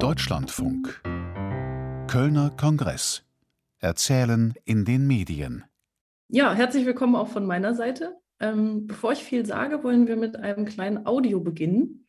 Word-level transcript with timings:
Deutschlandfunk 0.00 1.02
Kölner 2.06 2.50
Kongress 2.50 3.24
Erzählen 3.78 4.54
in 4.64 4.84
den 4.84 5.06
Medien 5.06 5.64
Ja, 6.28 6.54
herzlich 6.54 6.86
willkommen 6.86 7.16
auch 7.16 7.28
von 7.28 7.46
meiner 7.46 7.74
Seite. 7.74 8.16
Ähm, 8.40 8.86
bevor 8.86 9.12
ich 9.12 9.24
viel 9.24 9.44
sage, 9.44 9.82
wollen 9.82 10.06
wir 10.06 10.16
mit 10.16 10.36
einem 10.36 10.64
kleinen 10.64 11.06
Audio 11.06 11.40
beginnen. 11.40 12.06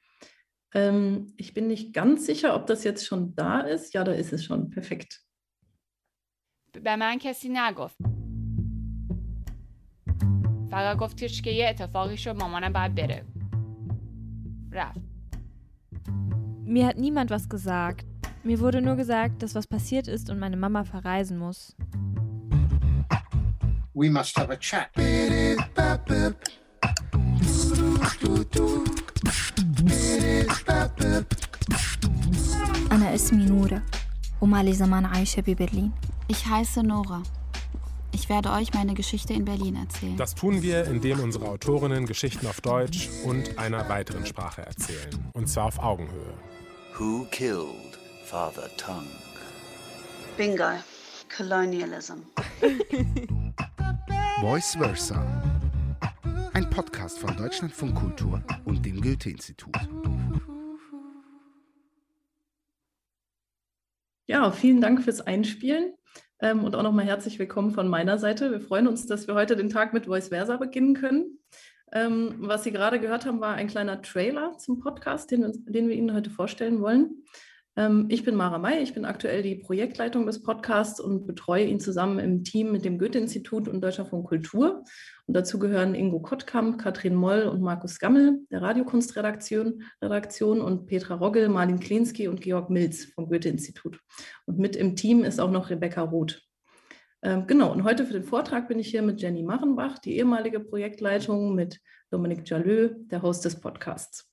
Ähm, 0.73 1.33
ich 1.37 1.53
bin 1.53 1.67
nicht 1.67 1.93
ganz 1.93 2.25
sicher, 2.25 2.55
ob 2.55 2.67
das 2.67 2.83
jetzt 2.83 3.05
schon 3.05 3.35
da 3.35 3.61
ist. 3.61 3.93
Ja, 3.93 4.03
da 4.03 4.11
ist 4.11 4.33
es 4.33 4.43
schon. 4.45 4.69
Perfekt. 4.69 5.25
به 6.83 6.95
من 6.95 7.17
کسی 7.19 7.49
نگفت 7.51 7.97
فقط 10.71 10.97
گفتش 10.97 11.41
که 11.41 11.51
یه 11.51 11.69
اتفاقی 11.69 12.17
شد 12.17 12.35
مامانم 12.35 12.73
باید 12.73 12.95
بره 12.95 13.25
رفت 14.71 15.12
Mir 16.65 16.85
hat 16.87 16.97
niemand 16.97 17.29
was 17.31 17.49
gesagt. 17.49 18.05
Mir 18.43 18.59
wurde 18.59 18.81
nur 18.81 18.95
gesagt, 18.95 19.43
dass 19.43 19.55
was 19.55 19.67
passiert 19.67 20.07
ist 20.07 20.29
und 20.29 20.39
meine 20.39 20.57
Mama 20.57 20.83
verreisen 20.83 21.37
muss. 21.37 21.75
We 23.93 24.09
must 24.09 24.37
have 24.37 24.51
a 24.51 24.57
chat. 24.57 24.89
أنا 32.91 33.15
اسمي 33.15 33.45
نورة 33.45 33.81
وما 34.41 34.63
لي 34.63 34.73
زمان 34.73 35.05
عايشة 35.05 35.41
ببرلين 35.41 35.91
Ich 36.31 36.45
heiße 36.45 36.83
Nora. 36.83 37.23
Ich 38.11 38.29
werde 38.29 38.51
euch 38.51 38.73
meine 38.73 38.93
Geschichte 38.93 39.33
in 39.33 39.45
Berlin 39.45 39.75
erzählen. 39.75 40.15
Das 40.17 40.35
tun 40.35 40.61
wir, 40.61 40.85
indem 40.85 41.19
unsere 41.19 41.47
Autorinnen 41.47 42.05
Geschichten 42.05 42.45
auf 42.47 42.61
Deutsch 42.61 43.09
und 43.23 43.57
einer 43.57 43.89
weiteren 43.89 44.25
Sprache 44.25 44.61
erzählen. 44.61 45.09
Und 45.33 45.47
zwar 45.47 45.65
auf 45.65 45.79
Augenhöhe. 45.79 46.33
Who 46.96 47.26
killed 47.32 47.98
Father 48.22 48.68
Tongue? 48.76 49.10
Bingo. 50.36 50.78
Colonialism. 51.28 52.20
Voice 54.40 54.76
Versa. 54.76 55.20
Ein 56.52 56.70
Podcast 56.70 57.18
von 57.18 57.36
Deutschlandfunk 57.36 57.96
Kultur 57.96 58.40
und 58.64 58.86
dem 58.86 59.00
Goethe-Institut. 59.00 59.74
Ja, 64.26 64.52
vielen 64.52 64.80
Dank 64.80 65.02
fürs 65.02 65.20
Einspielen 65.20 65.94
ähm, 66.38 66.62
und 66.62 66.76
auch 66.76 66.84
nochmal 66.84 67.06
herzlich 67.06 67.40
willkommen 67.40 67.72
von 67.72 67.88
meiner 67.88 68.18
Seite. 68.18 68.52
Wir 68.52 68.60
freuen 68.60 68.86
uns, 68.86 69.08
dass 69.08 69.26
wir 69.26 69.34
heute 69.34 69.56
den 69.56 69.68
Tag 69.68 69.94
mit 69.94 70.06
Voice 70.06 70.28
Versa 70.28 70.58
beginnen 70.58 70.94
können. 70.94 71.40
Ähm, 71.94 72.34
was 72.38 72.64
Sie 72.64 72.72
gerade 72.72 72.98
gehört 72.98 73.24
haben, 73.24 73.40
war 73.40 73.54
ein 73.54 73.68
kleiner 73.68 74.02
Trailer 74.02 74.58
zum 74.58 74.80
Podcast, 74.80 75.30
den, 75.30 75.42
wir- 75.42 75.52
den 75.72 75.88
wir 75.88 75.94
Ihnen 75.94 76.12
heute 76.12 76.28
vorstellen 76.30 76.80
wollen. 76.80 77.22
Ähm, 77.76 78.06
ich 78.08 78.24
bin 78.24 78.34
Mara 78.34 78.58
May, 78.58 78.82
ich 78.82 78.94
bin 78.94 79.04
aktuell 79.04 79.42
die 79.42 79.56
Projektleitung 79.56 80.26
des 80.26 80.42
Podcasts 80.42 81.00
und 81.00 81.26
betreue 81.26 81.64
ihn 81.66 81.80
zusammen 81.80 82.18
im 82.18 82.44
Team 82.44 82.70
mit 82.72 82.84
dem 82.84 82.98
Goethe-Institut 82.98 83.68
und 83.68 83.80
Deutscher 83.80 84.06
Funk 84.06 84.26
Kultur. 84.28 84.84
Und 85.26 85.34
dazu 85.36 85.58
gehören 85.58 85.94
Ingo 85.94 86.20
Kottkamp, 86.20 86.78
Katrin 86.80 87.14
Moll 87.14 87.42
und 87.42 87.62
Markus 87.62 87.98
Gammel 87.98 88.40
der 88.50 88.62
Radiokunstredaktion 88.62 89.82
Redaktion 90.02 90.60
und 90.60 90.86
Petra 90.86 91.14
Roggel, 91.14 91.48
Marlin 91.48 91.80
Klinski 91.80 92.28
und 92.28 92.40
Georg 92.40 92.70
Milz 92.70 93.06
vom 93.06 93.28
Goethe-Institut. 93.28 93.98
Und 94.46 94.58
mit 94.58 94.76
im 94.76 94.96
Team 94.96 95.24
ist 95.24 95.40
auch 95.40 95.50
noch 95.50 95.70
Rebecca 95.70 96.02
Roth. 96.02 96.42
Ähm, 97.24 97.46
genau, 97.46 97.72
und 97.72 97.84
heute 97.84 98.04
für 98.04 98.12
den 98.12 98.22
Vortrag 98.22 98.68
bin 98.68 98.78
ich 98.78 98.88
hier 98.88 99.00
mit 99.00 99.20
Jenny 99.22 99.42
Machenbach, 99.42 99.98
die 99.98 100.18
ehemalige 100.18 100.60
Projektleitung, 100.60 101.54
mit 101.54 101.80
Dominik 102.10 102.48
Jalö, 102.48 102.94
der 103.10 103.22
Host 103.22 103.46
des 103.46 103.58
Podcasts. 103.58 104.30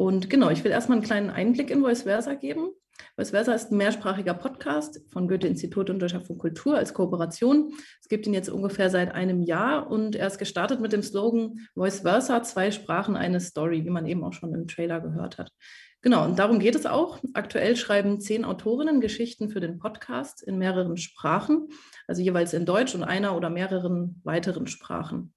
Und 0.00 0.30
genau, 0.30 0.48
ich 0.48 0.64
will 0.64 0.70
erstmal 0.70 0.96
einen 0.96 1.04
kleinen 1.04 1.28
Einblick 1.28 1.70
in 1.70 1.82
Voice 1.82 2.04
Versa 2.04 2.32
geben. 2.32 2.70
Voice 3.16 3.32
Versa 3.32 3.52
ist 3.52 3.70
ein 3.70 3.76
mehrsprachiger 3.76 4.32
Podcast 4.32 4.98
von 5.12 5.28
Goethe-Institut 5.28 5.90
und 5.90 5.98
Deutscher 5.98 6.22
Funk 6.22 6.40
Kultur 6.40 6.74
als 6.74 6.94
Kooperation. 6.94 7.74
Es 8.00 8.08
gibt 8.08 8.26
ihn 8.26 8.32
jetzt 8.32 8.48
ungefähr 8.48 8.88
seit 8.88 9.14
einem 9.14 9.42
Jahr 9.42 9.90
und 9.90 10.16
er 10.16 10.26
ist 10.26 10.38
gestartet 10.38 10.80
mit 10.80 10.94
dem 10.94 11.02
Slogan 11.02 11.68
Voice 11.74 12.00
Versa, 12.00 12.42
zwei 12.42 12.70
Sprachen, 12.70 13.14
eine 13.14 13.40
Story, 13.40 13.84
wie 13.84 13.90
man 13.90 14.06
eben 14.06 14.24
auch 14.24 14.32
schon 14.32 14.54
im 14.54 14.66
Trailer 14.66 15.02
gehört 15.02 15.36
hat. 15.36 15.52
Genau, 16.00 16.24
und 16.24 16.38
darum 16.38 16.60
geht 16.60 16.76
es 16.76 16.86
auch. 16.86 17.18
Aktuell 17.34 17.76
schreiben 17.76 18.22
zehn 18.22 18.46
Autorinnen 18.46 19.02
Geschichten 19.02 19.50
für 19.50 19.60
den 19.60 19.78
Podcast 19.78 20.42
in 20.42 20.56
mehreren 20.56 20.96
Sprachen, 20.96 21.68
also 22.08 22.22
jeweils 22.22 22.54
in 22.54 22.64
Deutsch 22.64 22.94
und 22.94 23.04
einer 23.04 23.36
oder 23.36 23.50
mehreren 23.50 24.18
weiteren 24.24 24.66
Sprachen. 24.66 25.34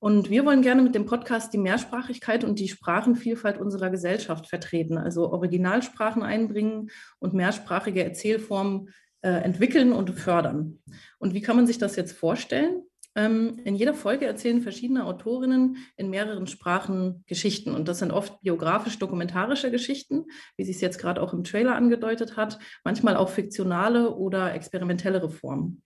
Und 0.00 0.30
wir 0.30 0.46
wollen 0.46 0.62
gerne 0.62 0.80
mit 0.80 0.94
dem 0.94 1.04
Podcast 1.04 1.52
die 1.52 1.58
Mehrsprachigkeit 1.58 2.42
und 2.42 2.58
die 2.58 2.68
Sprachenvielfalt 2.68 3.58
unserer 3.58 3.90
Gesellschaft 3.90 4.48
vertreten, 4.48 4.96
also 4.96 5.30
Originalsprachen 5.30 6.22
einbringen 6.22 6.90
und 7.18 7.34
mehrsprachige 7.34 8.02
Erzählformen 8.02 8.88
äh, 9.20 9.28
entwickeln 9.28 9.92
und 9.92 10.10
fördern. 10.12 10.78
Und 11.18 11.34
wie 11.34 11.42
kann 11.42 11.56
man 11.56 11.66
sich 11.66 11.76
das 11.76 11.96
jetzt 11.96 12.12
vorstellen? 12.12 12.82
Ähm, 13.14 13.60
in 13.64 13.74
jeder 13.74 13.92
Folge 13.92 14.24
erzählen 14.24 14.62
verschiedene 14.62 15.04
Autorinnen 15.04 15.76
in 15.96 16.08
mehreren 16.08 16.46
Sprachen 16.46 17.22
Geschichten. 17.26 17.74
Und 17.74 17.86
das 17.86 17.98
sind 17.98 18.10
oft 18.10 18.40
biografisch-dokumentarische 18.40 19.70
Geschichten, 19.70 20.24
wie 20.56 20.64
sich 20.64 20.76
es 20.76 20.80
jetzt 20.80 20.98
gerade 20.98 21.20
auch 21.20 21.34
im 21.34 21.44
Trailer 21.44 21.74
angedeutet 21.74 22.38
hat, 22.38 22.58
manchmal 22.84 23.16
auch 23.16 23.28
fiktionale 23.28 24.14
oder 24.14 24.54
experimentellere 24.54 25.28
Formen. 25.28 25.82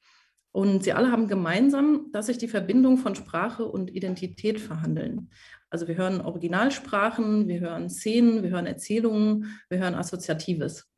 Und 0.54 0.84
sie 0.84 0.92
alle 0.92 1.10
haben 1.10 1.26
gemeinsam, 1.26 2.12
dass 2.12 2.26
sich 2.26 2.38
die 2.38 2.46
Verbindung 2.46 2.96
von 2.96 3.16
Sprache 3.16 3.64
und 3.64 3.92
Identität 3.92 4.60
verhandeln. 4.60 5.30
Also 5.68 5.88
wir 5.88 5.96
hören 5.96 6.20
Originalsprachen, 6.20 7.48
wir 7.48 7.58
hören 7.58 7.90
Szenen, 7.90 8.44
wir 8.44 8.50
hören 8.50 8.66
Erzählungen, 8.66 9.58
wir 9.68 9.78
hören 9.78 9.96
Assoziatives. 9.96 10.88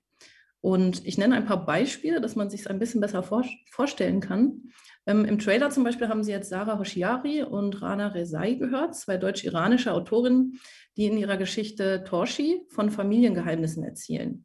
Und 0.60 1.06
ich 1.06 1.16
nenne 1.16 1.36
ein 1.36 1.46
paar 1.46 1.64
Beispiele, 1.64 2.20
dass 2.20 2.36
man 2.36 2.50
sich 2.50 2.60
es 2.60 2.66
ein 2.66 2.78
bisschen 2.78 3.00
besser 3.00 3.22
vor 3.22 3.46
vorstellen 3.70 4.20
kann. 4.20 4.64
Ähm, 5.06 5.24
Im 5.24 5.38
Trailer 5.38 5.70
zum 5.70 5.84
Beispiel 5.84 6.08
haben 6.08 6.22
Sie 6.22 6.32
jetzt 6.32 6.50
Sarah 6.50 6.78
Hoshiari 6.78 7.42
und 7.42 7.80
Rana 7.80 8.08
Rezai 8.08 8.56
gehört, 8.56 8.94
zwei 8.94 9.16
deutsch-iranische 9.16 9.92
Autorinnen, 9.92 10.60
die 10.98 11.06
in 11.06 11.16
ihrer 11.16 11.38
Geschichte 11.38 12.04
Torshi 12.04 12.60
von 12.68 12.90
Familiengeheimnissen 12.90 13.84
erzählen. 13.84 14.44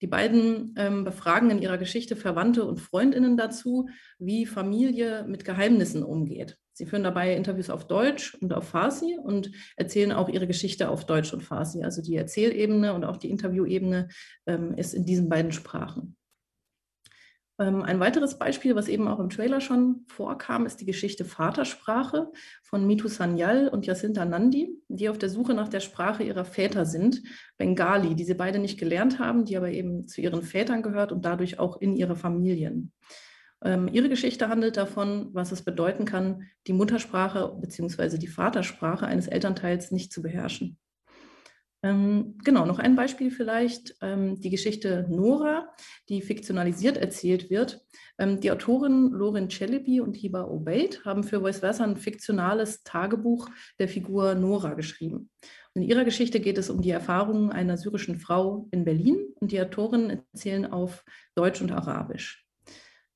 Die 0.00 0.06
beiden 0.06 0.74
ähm, 0.76 1.04
befragen 1.04 1.50
in 1.50 1.58
ihrer 1.58 1.78
Geschichte 1.78 2.16
Verwandte 2.16 2.64
und 2.64 2.80
Freundinnen 2.80 3.36
dazu, 3.36 3.88
wie 4.18 4.46
Familie 4.46 5.24
mit 5.26 5.44
Geheimnissen 5.44 6.02
umgeht. 6.02 6.56
Sie 6.72 6.86
führen 6.86 7.02
dabei 7.02 7.34
Interviews 7.34 7.70
auf 7.70 7.88
Deutsch 7.88 8.36
und 8.40 8.52
auf 8.52 8.68
Farsi 8.68 9.18
und 9.20 9.50
erzählen 9.76 10.12
auch 10.12 10.28
ihre 10.28 10.46
Geschichte 10.46 10.88
auf 10.90 11.06
Deutsch 11.06 11.32
und 11.32 11.42
Farsi. 11.42 11.82
Also 11.82 12.02
die 12.02 12.14
Erzählebene 12.14 12.94
und 12.94 13.04
auch 13.04 13.16
die 13.16 13.30
Interviewebene 13.30 14.08
ähm, 14.46 14.74
ist 14.74 14.94
in 14.94 15.04
diesen 15.04 15.28
beiden 15.28 15.50
Sprachen. 15.50 16.16
Ähm, 17.58 17.82
ein 17.82 17.98
weiteres 17.98 18.38
Beispiel, 18.38 18.76
was 18.76 18.86
eben 18.86 19.08
auch 19.08 19.18
im 19.18 19.30
Trailer 19.30 19.60
schon 19.60 20.04
vorkam, 20.06 20.66
ist 20.66 20.80
die 20.80 20.86
Geschichte 20.86 21.24
Vatersprache 21.24 22.30
von 22.62 22.86
Mitu 22.86 23.08
Sanyal 23.08 23.68
und 23.68 23.84
Jacinta 23.84 24.24
Nandi, 24.24 24.70
die 24.88 25.08
auf 25.08 25.18
der 25.18 25.28
Suche 25.28 25.54
nach 25.54 25.68
der 25.68 25.80
Sprache 25.80 26.22
ihrer 26.22 26.44
Väter 26.44 26.86
sind, 26.86 27.22
Bengali, 27.56 28.14
die 28.14 28.24
sie 28.24 28.34
beide 28.34 28.58
nicht 28.58 28.78
gelernt 28.78 29.18
haben, 29.18 29.44
die 29.44 29.56
aber 29.56 29.70
eben 29.70 30.08
zu 30.08 30.20
ihren 30.20 30.42
Vätern 30.42 30.82
gehört 30.82 31.12
und 31.12 31.24
dadurch 31.24 31.58
auch 31.58 31.80
in 31.80 31.94
ihre 31.96 32.16
Familien. 32.16 32.92
Ähm, 33.62 33.88
ihre 33.92 34.08
Geschichte 34.08 34.48
handelt 34.48 34.76
davon, 34.76 35.28
was 35.32 35.52
es 35.52 35.62
bedeuten 35.62 36.04
kann, 36.04 36.44
die 36.66 36.72
Muttersprache 36.72 37.56
bzw. 37.60 38.18
die 38.18 38.28
Vatersprache 38.28 39.06
eines 39.06 39.26
Elternteils 39.26 39.90
nicht 39.90 40.12
zu 40.12 40.22
beherrschen. 40.22 40.78
Ähm, 41.84 42.36
genau, 42.42 42.66
noch 42.66 42.80
ein 42.80 42.96
Beispiel 42.96 43.30
vielleicht, 43.30 43.94
ähm, 44.02 44.40
die 44.40 44.50
Geschichte 44.50 45.06
Nora, 45.08 45.68
die 46.08 46.22
fiktionalisiert 46.22 46.96
erzählt 46.96 47.50
wird. 47.50 47.80
Ähm, 48.18 48.40
die 48.40 48.50
Autoren 48.50 49.12
Lorin 49.12 49.48
Celebi 49.48 50.00
und 50.00 50.16
Hiba 50.16 50.44
Obeid 50.44 51.04
haben 51.04 51.22
für 51.22 51.40
Voice 51.40 51.60
Versa 51.60 51.84
ein 51.84 51.96
fiktionales 51.96 52.82
Tagebuch 52.82 53.48
der 53.78 53.88
Figur 53.88 54.34
Nora 54.34 54.74
geschrieben. 54.74 55.30
In 55.74 55.82
ihrer 55.82 56.04
Geschichte 56.04 56.40
geht 56.40 56.58
es 56.58 56.70
um 56.70 56.82
die 56.82 56.90
Erfahrungen 56.90 57.52
einer 57.52 57.76
syrischen 57.76 58.18
Frau 58.18 58.66
in 58.72 58.84
Berlin 58.84 59.32
und 59.36 59.52
die 59.52 59.60
Autoren 59.60 60.10
erzählen 60.10 60.66
auf 60.66 61.04
Deutsch 61.36 61.60
und 61.60 61.70
Arabisch. 61.70 62.44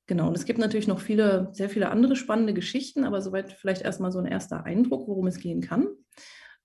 Genau, 0.07 0.27
und 0.29 0.37
es 0.37 0.45
gibt 0.45 0.59
natürlich 0.59 0.87
noch 0.87 1.01
viele, 1.01 1.49
sehr 1.51 1.69
viele 1.69 1.89
andere 1.89 2.15
spannende 2.15 2.53
Geschichten, 2.53 3.03
aber 3.03 3.21
soweit 3.21 3.51
vielleicht 3.51 3.81
erstmal 3.81 4.13
so 4.13 4.19
ein 4.19 4.25
erster 4.25 4.65
Eindruck, 4.65 5.07
worum 5.09 5.27
es 5.27 5.39
gehen 5.39 5.59
kann. 5.59 5.87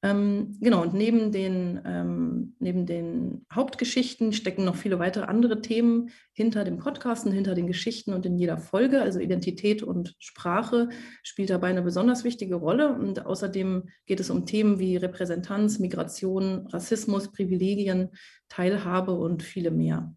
Ähm, 0.01 0.57
genau, 0.61 0.83
und 0.83 0.95
neben 0.95 1.33
den, 1.33 1.81
ähm, 1.85 2.55
neben 2.61 2.87
den 2.87 3.45
Hauptgeschichten 3.53 4.33
stecken 4.33 4.65
noch 4.65 4.77
viele 4.77 5.01
weitere 5.01 5.25
andere 5.25 5.61
Themen 5.61 6.11
hinter 6.33 6.63
dem 6.63 6.79
Podcast 6.79 7.27
und 7.27 7.33
hinter 7.33 7.57
den 7.57 7.67
Geschichten 7.67 8.13
und 8.13 8.25
in 8.25 8.39
jeder 8.39 8.59
Folge. 8.59 9.03
Also 9.03 9.19
Identität 9.19 9.83
und 9.83 10.15
Sprache 10.21 10.89
spielt 11.25 11.51
dabei 11.51 11.69
eine 11.69 11.83
besonders 11.83 12.23
wichtige 12.23 12.55
Rolle. 12.55 12.95
Und 12.95 13.27
außerdem 13.27 13.89
geht 14.07 14.21
es 14.21 14.31
um 14.31 14.47
Themen 14.47 14.79
wie 14.79 14.97
Repräsentanz, 14.97 15.81
Migration, 15.81 16.69
Rassismus, 16.69 17.33
Privilegien, 17.33 18.11
Teilhabe 18.49 19.15
und 19.15 19.43
viele 19.43 19.73
mehr. 19.73 20.15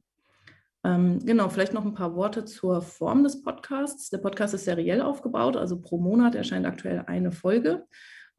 Ähm, 0.84 1.20
genau, 1.26 1.50
vielleicht 1.50 1.74
noch 1.74 1.86
ein 1.86 1.96
paar 1.96 2.16
Worte 2.16 2.46
zur 2.46 2.84
Form 2.84 3.24
des 3.24 3.42
Podcasts. 3.42 4.12
Der 4.12 4.20
Podcast 4.20 4.54
ist 4.54 4.66
seriell 4.66 5.02
aufgebaut, 5.02 5.58
also 5.58 5.80
pro 5.80 5.98
Monat 5.98 6.36
erscheint 6.36 6.68
aktuell 6.68 7.04
eine 7.08 7.32
Folge. 7.32 7.86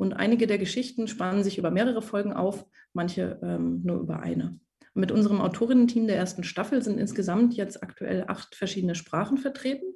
Und 0.02 0.14
einige 0.14 0.49
der 0.49 0.58
Geschichten 0.58 1.06
spannen 1.06 1.44
sich 1.44 1.58
über 1.58 1.70
mehrere 1.70 2.02
Folgen 2.02 2.32
auf, 2.32 2.66
manche 2.93 3.38
ähm, 3.40 3.82
nur 3.84 4.00
über 4.00 4.19
eine. 4.19 4.58
Mit 4.94 5.12
unserem 5.12 5.40
Autorinnen-Team 5.40 6.08
der 6.08 6.16
ersten 6.16 6.43
Staffel 6.43 6.82
sind 6.82 6.99
insgesamt 6.99 7.54
jetzt 7.54 7.84
aktuell 7.84 8.25
acht 8.26 8.56
verschiedene 8.56 8.96
Sprachen 8.96 9.38
vertreten. 9.38 9.87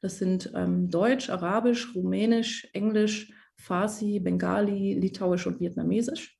Das 0.00 0.18
sind 0.18 0.50
ähm, 0.56 0.90
Deutsch, 0.90 1.30
Arabisch, 1.30 1.94
Rumänisch, 1.94 2.70
Englisch, 2.72 3.32
Farsi, 3.56 4.18
Bengali, 4.18 4.94
Litauisch 4.94 5.46
und 5.46 5.60
Vietnamesisch. 5.60 6.36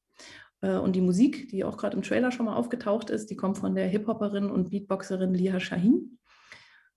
Äh, 0.60 0.78
und 0.78 0.96
die 0.96 1.00
Musik, 1.00 1.48
die 1.48 1.62
auch 1.62 1.76
gerade 1.76 1.96
im 1.96 2.02
Trailer 2.02 2.32
schon 2.32 2.46
mal 2.46 2.56
aufgetaucht 2.56 3.08
ist, 3.08 3.30
die 3.30 3.36
kommt 3.36 3.56
von 3.56 3.76
der 3.76 3.86
Hip-Hopperin 3.86 4.50
und 4.50 4.70
Beatboxerin 4.70 5.32
Liha 5.32 5.60
Shahin. 5.60 6.18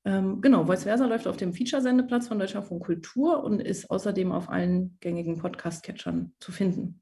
Ähm, 0.06 0.40
genau, 0.40 0.66
Voice 0.66 0.84
Versa 0.84 1.06
läuft 1.06 1.28
auf 1.28 1.38
dem 1.38 1.54
Feature-Sendeplatz 1.54 2.28
von 2.28 2.38
Deutschlandfunk 2.38 2.84
Kultur 2.84 3.44
und 3.44 3.60
ist 3.60 3.90
außerdem 3.90 4.32
auf 4.32 4.50
allen 4.50 4.98
gängigen 5.00 5.40
Podcast-Catchern 5.40 6.34
zu 6.40 6.52
finden. 6.52 7.02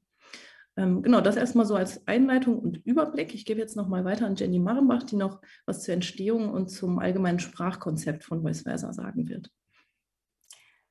Ähm, 0.76 1.02
genau, 1.02 1.20
das 1.20 1.36
erstmal 1.36 1.66
so 1.66 1.76
als 1.76 2.06
Einleitung 2.06 2.58
und 2.58 2.78
Überblick. 2.78 3.34
Ich 3.34 3.44
gebe 3.44 3.60
jetzt 3.60 3.76
nochmal 3.76 4.04
weiter 4.04 4.26
an 4.26 4.36
Jenny 4.36 4.58
Marenbach, 4.58 5.04
die 5.04 5.16
noch 5.16 5.40
was 5.66 5.82
zur 5.82 5.94
Entstehung 5.94 6.50
und 6.50 6.68
zum 6.68 6.98
allgemeinen 6.98 7.38
Sprachkonzept 7.38 8.24
von 8.24 8.42
Voice 8.42 8.62
Versa 8.62 8.92
sagen 8.92 9.28
wird. 9.28 9.50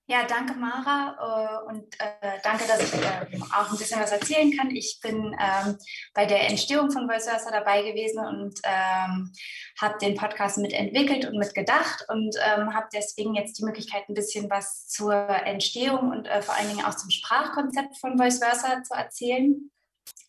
Ja, 0.06 0.26
danke 0.26 0.54
Mara 0.56 1.64
äh, 1.64 1.70
und 1.70 1.98
äh, 1.98 2.38
danke, 2.44 2.66
dass 2.68 2.82
ich 2.84 2.94
äh, 2.94 3.42
auch 3.54 3.72
ein 3.72 3.78
bisschen 3.78 4.02
was 4.02 4.12
erzählen 4.12 4.52
kann. 4.52 4.70
Ich 4.72 5.00
bin 5.02 5.34
ähm, 5.40 5.78
bei 6.14 6.26
der 6.26 6.50
Entstehung 6.50 6.92
von 6.92 7.10
Voice 7.10 7.24
Versa 7.24 7.50
dabei 7.52 7.84
gewesen 7.84 8.20
und 8.20 8.60
ähm, 8.66 9.32
habe 9.80 9.98
den 10.02 10.16
Podcast 10.16 10.58
mitentwickelt 10.58 11.26
und 11.26 11.38
mitgedacht 11.38 12.06
und 12.10 12.36
ähm, 12.46 12.74
habe 12.74 12.88
deswegen 12.94 13.34
jetzt 13.34 13.58
die 13.58 13.64
Möglichkeit, 13.64 14.04
ein 14.10 14.14
bisschen 14.14 14.50
was 14.50 14.90
zur 14.90 15.14
Entstehung 15.16 16.12
und 16.12 16.26
äh, 16.26 16.42
vor 16.42 16.56
allen 16.56 16.68
Dingen 16.68 16.84
auch 16.84 16.96
zum 16.96 17.10
Sprachkonzept 17.10 17.98
von 17.98 18.18
Voice 18.18 18.40
Versa 18.40 18.84
zu 18.84 18.94
erzählen. 18.94 19.72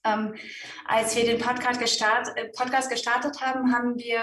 Ähm, 0.05 0.37
als 0.87 1.17
wir 1.17 1.25
den 1.25 1.41
Podcast, 1.41 1.81
gestart, 1.81 2.29
Podcast, 2.57 2.91
gestartet 2.91 3.41
haben, 3.41 3.75
haben 3.75 3.99
wir 3.99 4.21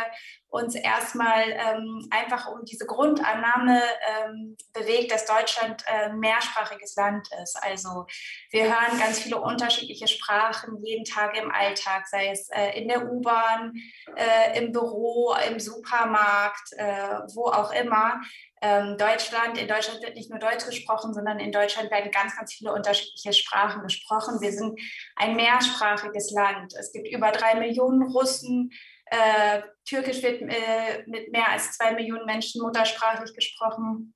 uns 0.52 0.76
erstmal 0.76 1.44
ähm, 1.50 2.08
einfach 2.12 2.48
um 2.52 2.66
diese 2.66 2.86
Grundannahme 2.86 3.82
ähm, 3.82 4.58
bewegt, 4.74 5.12
dass 5.12 5.26
Deutschland 5.26 5.84
äh, 5.88 6.10
ein 6.10 6.20
mehrsprachiges 6.20 6.96
Land 6.98 7.28
ist. 7.42 7.58
Also 7.64 8.06
wir 8.52 8.66
hören 8.66 9.00
ganz 9.00 9.20
viele 9.20 9.40
unterschiedliche 9.40 10.10
Sprachen 10.10 10.84
jeden 10.84 11.06
Tag 11.06 11.38
im 11.38 11.50
Alltag, 11.52 12.06
sei 12.08 12.32
es 12.32 12.50
äh, 12.50 12.78
in 12.78 12.90
der 12.90 13.10
U-Bahn, 13.10 13.74
äh, 14.18 14.60
im 14.60 14.74
Büro, 14.74 15.34
im 15.50 15.58
Supermarkt, 15.58 16.74
äh, 16.74 17.20
wo 17.34 17.46
auch 17.46 17.72
immer. 17.72 18.20
Ähm, 18.62 18.98
Deutschland, 18.98 19.58
in 19.58 19.68
Deutschland 19.68 20.04
wird 20.04 20.16
nicht 20.16 20.30
nur 20.30 20.38
Deutsch 20.38 20.66
gesprochen, 20.66 21.14
sondern 21.14 21.40
in 21.40 21.52
Deutschland 21.52 21.90
werden 21.90 22.12
ganz, 22.12 22.36
ganz 22.36 22.54
viele 22.54 22.74
unterschiedliche 22.74 23.34
Sprachen 23.34 23.82
gesprochen. 23.84 24.42
Wir 24.42 24.52
sind 24.52 24.80
ein 25.16 25.36
mehrsprachiges 25.36 26.30
Land. 26.32 26.76
Es 26.78 26.92
gibt 26.92 27.08
über 27.08 27.32
drei 27.32 27.56
Millionen 27.56 28.04
Russen, 28.04 28.72
äh, 29.12 29.62
Türkisch 29.86 30.24
wird 30.24 30.42
äh, 30.42 31.04
mit 31.06 31.32
mehr 31.32 31.50
als 31.50 31.74
zwei 31.74 31.92
Millionen 31.92 32.26
Menschen 32.26 32.62
muttersprachlich 32.62 33.36
gesprochen. 33.36 34.14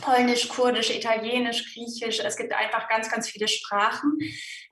Polnisch, 0.00 0.48
Kurdisch, 0.48 0.88
Italienisch, 0.90 1.74
Griechisch. 1.74 2.20
Es 2.20 2.36
gibt 2.36 2.54
einfach 2.54 2.88
ganz, 2.88 3.10
ganz 3.10 3.28
viele 3.28 3.48
Sprachen. 3.48 4.18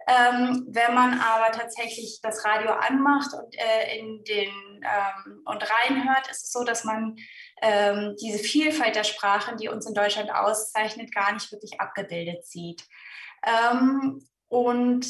Ähm, 0.06 0.66
wenn 0.70 0.94
man 0.94 1.20
aber 1.20 1.52
tatsächlich 1.52 2.20
das 2.22 2.46
Radio 2.46 2.70
anmacht 2.70 3.34
und, 3.34 3.54
äh, 3.58 3.98
in 3.98 4.24
den, 4.24 4.48
ähm, 4.48 5.42
und 5.44 5.62
reinhört, 5.62 6.30
ist 6.30 6.44
es 6.44 6.52
so, 6.52 6.64
dass 6.64 6.84
man 6.84 7.16
ähm, 7.60 8.16
diese 8.22 8.38
Vielfalt 8.38 8.96
der 8.96 9.04
Sprachen, 9.04 9.58
die 9.58 9.68
uns 9.68 9.86
in 9.86 9.92
Deutschland 9.92 10.30
auszeichnet, 10.30 11.14
gar 11.14 11.34
nicht 11.34 11.52
wirklich 11.52 11.78
abgebildet 11.78 12.46
sieht. 12.46 12.86
Ähm, 13.44 14.26
und 14.48 15.06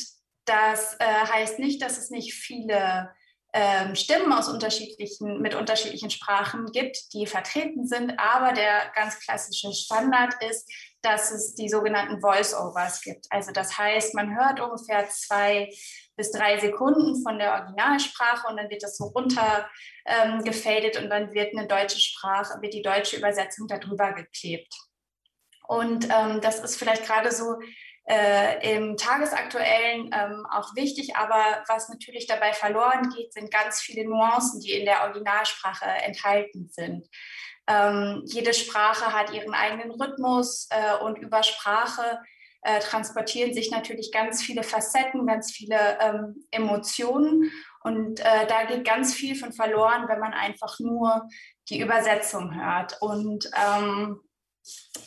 das 0.46 0.96
äh, 0.99 1.05
heißt 1.05 1.60
nicht, 1.60 1.81
dass 1.81 1.96
es 1.96 2.10
nicht 2.10 2.34
viele 2.34 3.14
ähm, 3.52 3.94
Stimmen 3.94 4.32
aus 4.32 4.48
unterschiedlichen, 4.48 5.40
mit 5.40 5.54
unterschiedlichen 5.54 6.10
Sprachen 6.10 6.66
gibt, 6.66 7.12
die 7.14 7.26
vertreten 7.26 7.86
sind. 7.86 8.18
Aber 8.18 8.52
der 8.52 8.90
ganz 8.94 9.18
klassische 9.20 9.72
Standard 9.72 10.34
ist, 10.48 10.70
dass 11.02 11.30
es 11.30 11.54
die 11.54 11.68
sogenannten 11.68 12.20
Voice-Overs 12.20 13.00
gibt. 13.02 13.26
Also 13.30 13.52
das 13.52 13.78
heißt, 13.78 14.14
man 14.14 14.36
hört 14.36 14.60
ungefähr 14.60 15.08
zwei 15.08 15.70
bis 16.16 16.32
drei 16.32 16.58
Sekunden 16.58 17.22
von 17.22 17.38
der 17.38 17.52
Originalsprache 17.54 18.48
und 18.48 18.56
dann 18.56 18.68
wird 18.68 18.82
das 18.82 18.96
so 18.96 19.04
runter 19.04 19.70
ähm, 20.04 20.38
und 20.38 21.08
dann 21.08 21.32
wird 21.32 21.56
eine 21.56 21.68
deutsche 21.68 22.00
Sprache, 22.00 22.60
wird 22.60 22.74
die 22.74 22.82
deutsche 22.82 23.16
Übersetzung 23.16 23.68
darüber 23.68 24.12
geklebt. 24.12 24.74
Und 25.68 26.08
ähm, 26.10 26.40
das 26.40 26.60
ist 26.60 26.76
vielleicht 26.76 27.04
gerade 27.04 27.30
so 27.30 27.56
äh, 28.08 28.75
im 28.75 28.96
Tagesaktuellen 28.96 30.10
ähm, 30.12 30.46
auch 30.50 30.75
wichtig, 30.75 31.16
aber 31.16 31.62
was 31.69 31.88
natürlich 31.88 32.26
dabei 32.26 32.52
verloren 32.52 33.10
geht, 33.14 33.34
sind 33.34 33.50
ganz 33.50 33.81
viele 33.81 34.08
Nuancen, 34.08 34.60
die 34.60 34.72
in 34.72 34.87
der 34.87 35.02
Originalsprache 35.02 35.84
enthalten 35.84 36.69
sind. 36.70 37.06
Ähm, 37.66 38.22
jede 38.25 38.55
Sprache 38.55 39.12
hat 39.12 39.32
ihren 39.32 39.52
eigenen 39.52 39.90
Rhythmus 39.90 40.69
äh, 40.70 41.05
und 41.05 41.19
über 41.19 41.43
Sprache 41.43 42.19
äh, 42.62 42.81
transportieren 42.81 43.52
sich 43.52 43.70
natürlich 43.70 44.10
ganz 44.10 44.43
viele 44.43 44.62
Facetten, 44.62 45.26
ganz 45.26 45.52
viele 45.52 45.99
ähm, 46.00 46.46
Emotionen. 46.50 47.52
Und 47.84 48.20
äh, 48.20 48.46
da 48.46 48.64
geht 48.64 48.87
ganz 48.87 49.14
viel 49.14 49.37
von 49.37 49.52
verloren, 49.52 50.08
wenn 50.08 50.19
man 50.19 50.32
einfach 50.32 50.81
nur 50.81 51.28
die 51.69 51.81
Übersetzung 51.81 52.55
hört. 52.55 52.96
Und 53.02 53.50
ähm, 53.55 54.20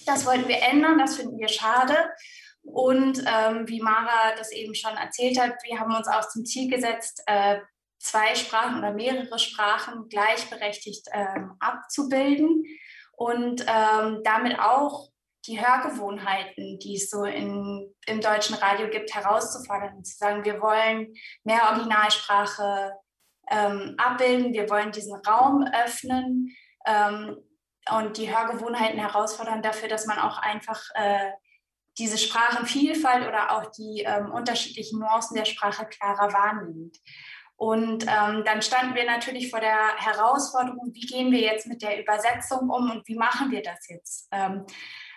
das 0.06 0.26
wollten 0.26 0.48
wir 0.48 0.62
ändern, 0.62 1.00
das 1.00 1.18
finden 1.18 1.40
wir 1.40 1.50
schade. 1.50 1.96
Und 2.64 3.24
ähm, 3.26 3.68
wie 3.68 3.82
Mara 3.82 4.36
das 4.38 4.52
eben 4.52 4.76
schon 4.76 4.96
erzählt 4.96 5.40
hat, 5.40 5.56
wir 5.64 5.80
haben 5.80 5.96
uns 5.96 6.08
auch 6.08 6.28
zum 6.30 6.46
Ziel 6.46 6.70
gesetzt, 6.70 7.24
äh, 7.26 7.60
zwei 8.00 8.36
Sprachen 8.36 8.78
oder 8.78 8.94
mehrere 8.94 9.40
Sprachen 9.40 10.08
gleichberechtigt 10.10 11.08
ähm, 11.12 11.56
abzubilden 11.60 12.64
und 13.16 13.66
ähm, 13.68 14.22
damit 14.24 14.60
auch 14.60 15.10
die 15.46 15.60
Hörgewohnheiten, 15.60 16.80
die 16.80 16.96
es 16.96 17.10
so 17.10 17.24
in, 17.24 17.94
im 18.06 18.22
deutschen 18.22 18.56
Radio 18.56 18.90
gibt, 18.90 19.14
herauszufordern 19.14 19.98
und 19.98 20.06
zu 20.06 20.18
sagen, 20.18 20.46
wir 20.46 20.62
wollen 20.62 21.14
mehr 21.44 21.64
Originalsprache 21.72 22.94
ähm, 23.50 23.96
abbilden, 23.98 24.54
wir 24.54 24.70
wollen 24.70 24.92
diesen 24.92 25.16
Raum 25.28 25.66
öffnen 25.86 26.56
ähm, 26.86 27.38
und 27.92 28.18
die 28.18 28.36
Hörgewohnheiten 28.36 29.00
herausfordern 29.00 29.62
dafür, 29.62 29.90
dass 29.90 30.06
man 30.06 30.20
auch 30.20 30.38
einfach 30.38 30.82
äh, 30.94 31.32
diese 31.98 32.18
Sprachenvielfalt 32.18 33.28
oder 33.28 33.52
auch 33.52 33.72
die 33.72 34.04
ähm, 34.06 34.32
unterschiedlichen 34.32 35.00
Nuancen 35.00 35.36
der 35.36 35.46
Sprache 35.46 35.86
klarer 35.86 36.32
wahrnimmt. 36.34 36.98
Und 37.56 38.06
ähm, 38.08 38.44
dann 38.44 38.62
standen 38.62 38.96
wir 38.96 39.06
natürlich 39.06 39.52
vor 39.52 39.60
der 39.60 39.96
Herausforderung, 39.98 40.92
wie 40.94 41.06
gehen 41.06 41.32
wir 41.32 41.42
jetzt 41.42 41.68
mit 41.68 41.84
der 41.84 42.02
Übersetzung 42.02 42.70
um 42.70 42.90
und 42.90 43.08
wie 43.08 43.16
machen 43.16 43.52
wir 43.52 43.62
das 43.62 43.88
jetzt? 43.88 44.28
Ähm, 44.32 44.66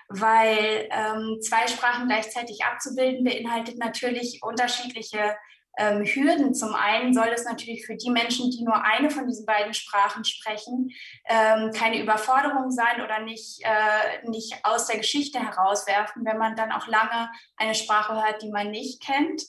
weil 0.09 0.89
ähm, 0.91 1.39
zwei 1.41 1.67
Sprachen 1.67 2.07
gleichzeitig 2.07 2.63
abzubilden 2.65 3.25
beinhaltet 3.25 3.79
natürlich 3.79 4.41
unterschiedliche 4.43 5.37
ähm, 5.79 6.05
Hürden. 6.05 6.55
Zum 6.55 6.75
einen 6.75 7.15
soll 7.15 7.29
es 7.29 7.45
natürlich 7.45 7.87
für 7.87 7.97
die 7.97 8.11
Menschen, 8.11 8.51
die 8.51 8.63
nur 8.65 8.85
eine 8.85 9.11
von 9.11 9.27
diesen 9.27 9.47
beiden 9.47 9.75
Sprachen 9.75 10.25
sprechen, 10.25 10.91
ähm, 11.27 11.71
keine 11.73 12.01
Überforderung 12.01 12.71
sein 12.71 13.03
oder 13.03 13.21
nicht, 13.21 13.61
äh, 13.63 14.29
nicht 14.29 14.55
aus 14.63 14.87
der 14.87 14.99
Geschichte 14.99 15.41
herauswerfen, 15.41 16.25
wenn 16.25 16.39
man 16.39 16.57
dann 16.57 16.73
auch 16.73 16.87
lange 16.87 17.31
eine 17.57 17.75
Sprache 17.75 18.15
hört, 18.15 18.43
die 18.43 18.51
man 18.51 18.71
nicht 18.71 19.03
kennt. 19.03 19.43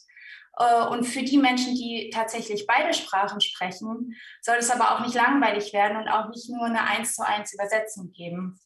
Äh, 0.57 0.87
und 0.87 1.03
für 1.03 1.23
die 1.23 1.37
Menschen, 1.37 1.75
die 1.75 2.09
tatsächlich 2.13 2.65
beide 2.67 2.93
Sprachen 2.93 3.41
sprechen, 3.41 4.15
soll 4.41 4.57
es 4.57 4.71
aber 4.71 4.91
auch 4.91 5.01
nicht 5.01 5.15
langweilig 5.15 5.73
werden 5.73 5.97
und 5.97 6.07
auch 6.07 6.29
nicht 6.29 6.49
nur 6.49 6.65
eine 6.65 6.83
eins 6.83 7.15
zu 7.15 7.25
eins 7.25 7.53
Übersetzung 7.53 8.11
geben. 8.11 8.59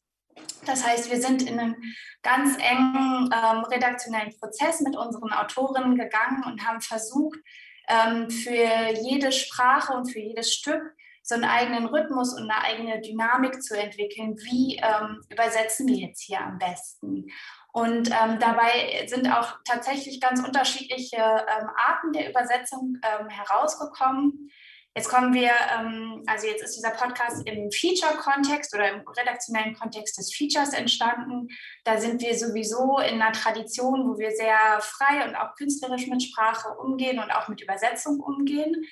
Das 0.65 0.86
heißt, 0.86 1.10
wir 1.10 1.22
sind 1.22 1.43
in 1.43 1.60
einen 1.60 1.75
ganz 2.22 2.58
engen 2.58 3.29
ähm, 3.34 3.63
redaktionellen 3.65 4.36
Prozess 4.39 4.81
mit 4.81 4.96
unseren 4.96 5.31
Autorinnen 5.31 5.98
gegangen 5.98 6.43
und 6.46 6.65
haben 6.67 6.81
versucht, 6.81 7.39
ähm, 7.88 8.29
für 8.29 8.93
jede 9.01 9.31
Sprache 9.31 9.93
und 9.93 10.12
für 10.12 10.19
jedes 10.19 10.53
Stück 10.53 10.81
so 11.24 11.36
einen 11.36 11.46
eigenen 11.46 11.86
Rhythmus 11.86 12.34
und 12.34 12.50
eine 12.50 12.63
eigene 12.63 13.01
Dynamik 13.01 13.62
zu 13.62 13.77
entwickeln. 13.77 14.36
Wie 14.38 14.77
ähm, 14.77 15.22
übersetzen 15.29 15.88
wir 15.88 15.96
jetzt 15.96 16.22
hier 16.22 16.41
am 16.41 16.58
besten? 16.58 17.27
Und 17.72 18.10
ähm, 18.10 18.39
dabei 18.39 19.05
sind 19.08 19.31
auch 19.31 19.58
tatsächlich 19.63 20.19
ganz 20.19 20.43
unterschiedliche 20.43 21.17
ähm, 21.17 21.69
Arten 21.75 22.13
der 22.13 22.29
Übersetzung 22.29 22.98
ähm, 23.03 23.29
herausgekommen. 23.29 24.50
Jetzt 24.96 25.10
kommen 25.10 25.34
wir, 25.34 25.51
ähm, 25.77 26.24
also 26.25 26.48
jetzt 26.48 26.63
ist 26.63 26.75
dieser 26.75 26.89
Podcast 26.89 27.48
im 27.48 27.72
Feature-Kontext 27.72 28.74
oder 28.74 28.91
im 28.91 29.08
redaktionellen 29.08 29.75
Kontext 29.75 30.17
des 30.17 30.34
Features 30.34 30.74
entstanden. 30.74 31.48
Da 31.84 32.00
sind 32.00 32.22
wir 32.22 32.36
sowieso 32.36 32.98
in 32.98 33.22
einer 33.22 33.31
Tradition, 33.31 34.10
wo 34.10 34.17
wir 34.17 34.31
sehr 34.31 34.58
frei 34.81 35.27
und 35.27 35.36
auch 35.36 35.55
künstlerisch 35.55 36.08
mit 36.08 36.24
Sprache 36.24 36.69
umgehen 36.79 37.19
und 37.19 37.31
auch 37.31 37.48
mit 37.48 37.62
Übersetzung 37.62 38.19
umgehen. 38.19 38.84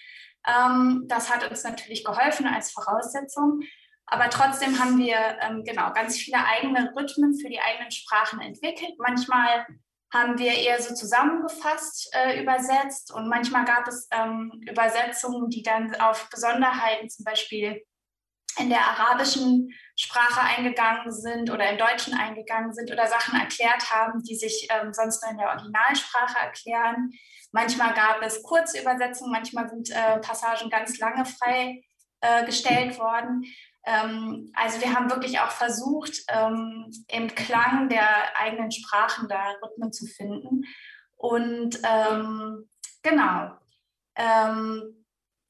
Ähm, 0.48 1.06
das 1.08 1.34
hat 1.34 1.50
uns 1.50 1.64
natürlich 1.64 2.04
geholfen 2.04 2.46
als 2.46 2.72
Voraussetzung. 2.72 3.62
Aber 4.06 4.30
trotzdem 4.30 4.80
haben 4.80 4.98
wir 5.00 5.18
ähm, 5.42 5.64
genau 5.66 5.92
ganz 5.94 6.18
viele 6.18 6.38
eigene 6.46 6.94
Rhythmen 6.96 7.38
für 7.38 7.50
die 7.50 7.60
eigenen 7.60 7.92
Sprachen 7.92 8.40
entwickelt. 8.40 8.94
Manchmal 9.00 9.66
haben 10.14 10.38
wir 10.40 10.54
eher 10.54 10.82
so 10.82 10.94
zusammengefasst 10.94 12.10
äh, 12.14 12.42
übersetzt 12.42 13.14
und 13.14 13.28
manchmal 13.28 13.66
gab 13.66 13.88
es 13.88 14.08
ähm, 14.12 14.52
Übersetzungen, 14.70 15.50
die 15.50 15.64
dann 15.64 15.94
auf 15.96 16.30
Besonderheiten 16.30 17.10
zum 17.10 17.26
Beispiel 17.26 17.84
in 18.58 18.70
der 18.70 18.82
arabischen 18.82 19.74
Sprache 19.96 20.42
eingegangen 20.42 21.12
sind 21.12 21.52
oder 21.52 21.70
im 21.70 21.78
Deutschen 21.78 22.14
eingegangen 22.14 22.74
sind 22.74 22.92
oder 22.92 23.08
Sachen 23.08 23.40
erklärt 23.40 23.92
haben, 23.92 24.24
die 24.24 24.36
sich 24.36 24.68
ähm, 24.70 24.94
sonst 24.94 25.24
nur 25.24 25.32
in 25.32 25.38
der 25.38 25.50
Originalsprache 25.50 26.40
erklären. 26.40 27.12
Manchmal 27.52 27.94
gab 27.94 28.22
es 28.22 28.44
kurze 28.44 28.82
Übersetzungen, 28.82 29.32
manchmal 29.32 29.70
sind 29.70 29.90
äh, 29.90 30.20
Passagen 30.20 30.70
ganz 30.70 30.98
lange 31.00 31.26
frei 31.26 31.82
äh, 32.22 32.46
gestellt 32.46 32.98
worden. 32.98 33.44
Ähm, 33.88 34.52
also 34.54 34.82
wir 34.82 34.94
haben 34.94 35.10
wirklich 35.10 35.40
auch 35.40 35.52
versucht, 35.52 36.24
ähm, 36.28 36.92
im 37.08 37.34
Klang 37.34 37.90
der 37.90 38.38
eigenen 38.38 38.72
Sprachen 38.72 39.28
da 39.30 39.54
Rhythmen 39.64 39.92
zu 39.92 40.06
finden. 40.06 40.66
Und 41.16 41.80
ähm, 41.84 42.70
genau, 43.02 43.52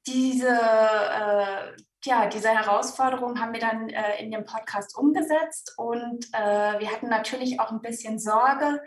diese, 0.08 0.50
äh, 0.50 1.74
ja, 2.04 2.28
diese 2.28 2.50
Herausforderung 2.50 3.40
haben 3.40 3.54
wir 3.54 3.60
dann 3.60 3.90
äh, 3.90 4.22
in 4.22 4.32
dem 4.32 4.46
Podcast 4.46 4.98
umgesetzt 4.98 5.74
und 5.78 6.26
äh, 6.34 6.80
wir 6.80 6.92
hatten 6.92 7.10
natürlich 7.10 7.60
auch 7.60 7.72
ein 7.72 7.82
bisschen 7.82 8.20
Sorge, 8.20 8.82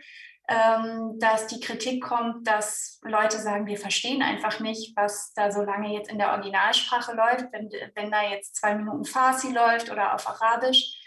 dass 1.18 1.46
die 1.46 1.60
Kritik 1.60 2.02
kommt, 2.02 2.46
dass 2.46 2.98
Leute 3.02 3.38
sagen, 3.38 3.66
wir 3.66 3.78
verstehen 3.78 4.20
einfach 4.20 4.58
nicht, 4.58 4.96
was 4.96 5.32
da 5.34 5.52
so 5.52 5.62
lange 5.62 5.92
jetzt 5.92 6.10
in 6.10 6.18
der 6.18 6.32
Originalsprache 6.32 7.14
läuft, 7.14 7.52
wenn, 7.52 7.70
wenn 7.94 8.10
da 8.10 8.22
jetzt 8.22 8.56
zwei 8.56 8.74
Minuten 8.74 9.04
Farsi 9.04 9.52
läuft 9.52 9.90
oder 9.90 10.12
auf 10.14 10.26
Arabisch. 10.26 11.00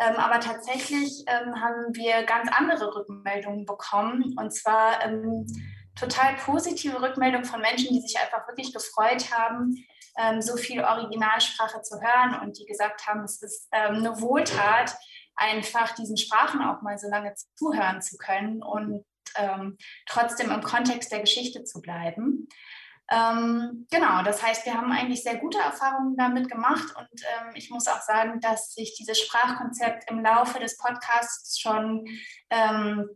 Ähm, 0.00 0.16
aber 0.16 0.40
tatsächlich 0.40 1.24
ähm, 1.26 1.60
haben 1.60 1.94
wir 1.94 2.24
ganz 2.24 2.50
andere 2.50 2.94
Rückmeldungen 2.94 3.66
bekommen 3.66 4.34
und 4.38 4.50
zwar 4.52 5.04
ähm, 5.04 5.46
total 5.94 6.34
positive 6.36 7.00
Rückmeldungen 7.00 7.44
von 7.44 7.60
Menschen, 7.60 7.92
die 7.92 8.00
sich 8.00 8.18
einfach 8.18 8.48
wirklich 8.48 8.72
gefreut 8.72 9.30
haben, 9.30 9.76
ähm, 10.18 10.40
so 10.40 10.56
viel 10.56 10.82
Originalsprache 10.82 11.82
zu 11.82 12.00
hören 12.00 12.40
und 12.40 12.58
die 12.58 12.64
gesagt 12.64 13.06
haben, 13.06 13.24
es 13.24 13.42
ist 13.42 13.68
ähm, 13.72 13.96
eine 13.96 14.20
Wohltat, 14.20 14.96
einfach 15.40 15.94
diesen 15.94 16.16
Sprachen 16.16 16.62
auch 16.62 16.82
mal 16.82 16.98
so 16.98 17.08
lange 17.08 17.34
zuhören 17.56 18.02
zu 18.02 18.16
können 18.18 18.62
und 18.62 19.04
ähm, 19.36 19.76
trotzdem 20.06 20.50
im 20.50 20.62
Kontext 20.62 21.10
der 21.10 21.20
Geschichte 21.20 21.64
zu 21.64 21.80
bleiben. 21.80 22.48
Ähm, 23.10 23.86
genau, 23.90 24.22
das 24.22 24.40
heißt, 24.42 24.66
wir 24.66 24.74
haben 24.74 24.92
eigentlich 24.92 25.24
sehr 25.24 25.36
gute 25.36 25.58
Erfahrungen 25.58 26.16
damit 26.16 26.48
gemacht 26.48 26.94
und 26.96 27.22
ähm, 27.22 27.52
ich 27.54 27.70
muss 27.70 27.88
auch 27.88 28.00
sagen, 28.02 28.40
dass 28.40 28.72
sich 28.74 28.94
dieses 28.96 29.20
Sprachkonzept 29.20 30.08
im 30.10 30.22
Laufe 30.22 30.60
des 30.60 30.76
Podcasts 30.76 31.58
schon 31.58 32.06
ähm, 32.50 33.08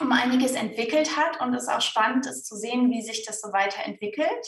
um 0.00 0.12
einiges 0.12 0.52
entwickelt 0.52 1.16
hat 1.16 1.40
und 1.40 1.54
es 1.54 1.68
auch 1.68 1.80
spannend 1.80 2.26
ist 2.26 2.46
zu 2.46 2.56
sehen, 2.56 2.90
wie 2.90 3.02
sich 3.02 3.24
das 3.24 3.40
so 3.40 3.52
weiterentwickelt. 3.52 4.46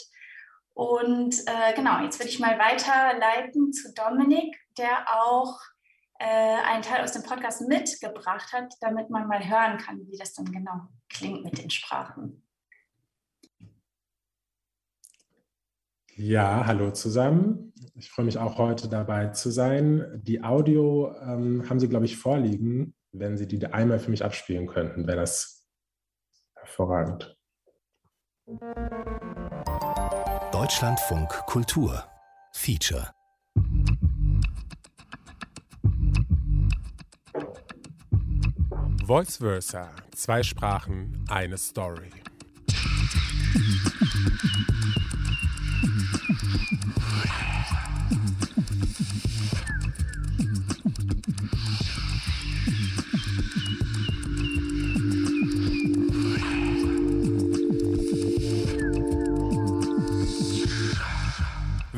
Und 0.73 1.35
äh, 1.47 1.73
genau, 1.75 2.01
jetzt 2.03 2.19
würde 2.19 2.29
ich 2.29 2.39
mal 2.39 2.57
weiterleiten 2.57 3.73
zu 3.73 3.93
Dominik, 3.93 4.55
der 4.77 5.05
auch 5.21 5.59
einen 6.25 6.83
Teil 6.83 7.03
aus 7.03 7.13
dem 7.13 7.23
Podcast 7.23 7.67
mitgebracht 7.67 8.53
hat, 8.53 8.73
damit 8.81 9.09
man 9.09 9.27
mal 9.27 9.47
hören 9.47 9.77
kann, 9.77 10.07
wie 10.07 10.17
das 10.17 10.33
dann 10.33 10.45
genau 10.45 10.87
klingt 11.09 11.43
mit 11.43 11.57
den 11.57 11.69
Sprachen. 11.69 12.43
Ja, 16.15 16.65
hallo 16.67 16.91
zusammen. 16.91 17.73
Ich 17.95 18.11
freue 18.11 18.25
mich 18.25 18.37
auch 18.37 18.57
heute 18.57 18.87
dabei 18.87 19.29
zu 19.29 19.49
sein. 19.49 20.21
Die 20.23 20.43
Audio 20.43 21.15
ähm, 21.21 21.67
haben 21.67 21.79
Sie, 21.79 21.87
glaube 21.87 22.05
ich, 22.05 22.17
vorliegen. 22.17 22.93
Wenn 23.11 23.37
Sie 23.37 23.47
die 23.47 23.65
einmal 23.65 23.99
für 23.99 24.11
mich 24.11 24.23
abspielen 24.23 24.67
könnten, 24.67 25.07
wäre 25.07 25.21
das 25.21 25.65
hervorragend. 26.55 27.35
Deutschlandfunk 30.51 31.29
Kultur 31.47 32.03
Feature 32.53 33.11
Voice 39.11 39.39
Versa. 39.39 39.89
Zwei 40.15 40.41
Sprachen, 40.41 41.25
eine 41.27 41.57
Story. 41.57 42.11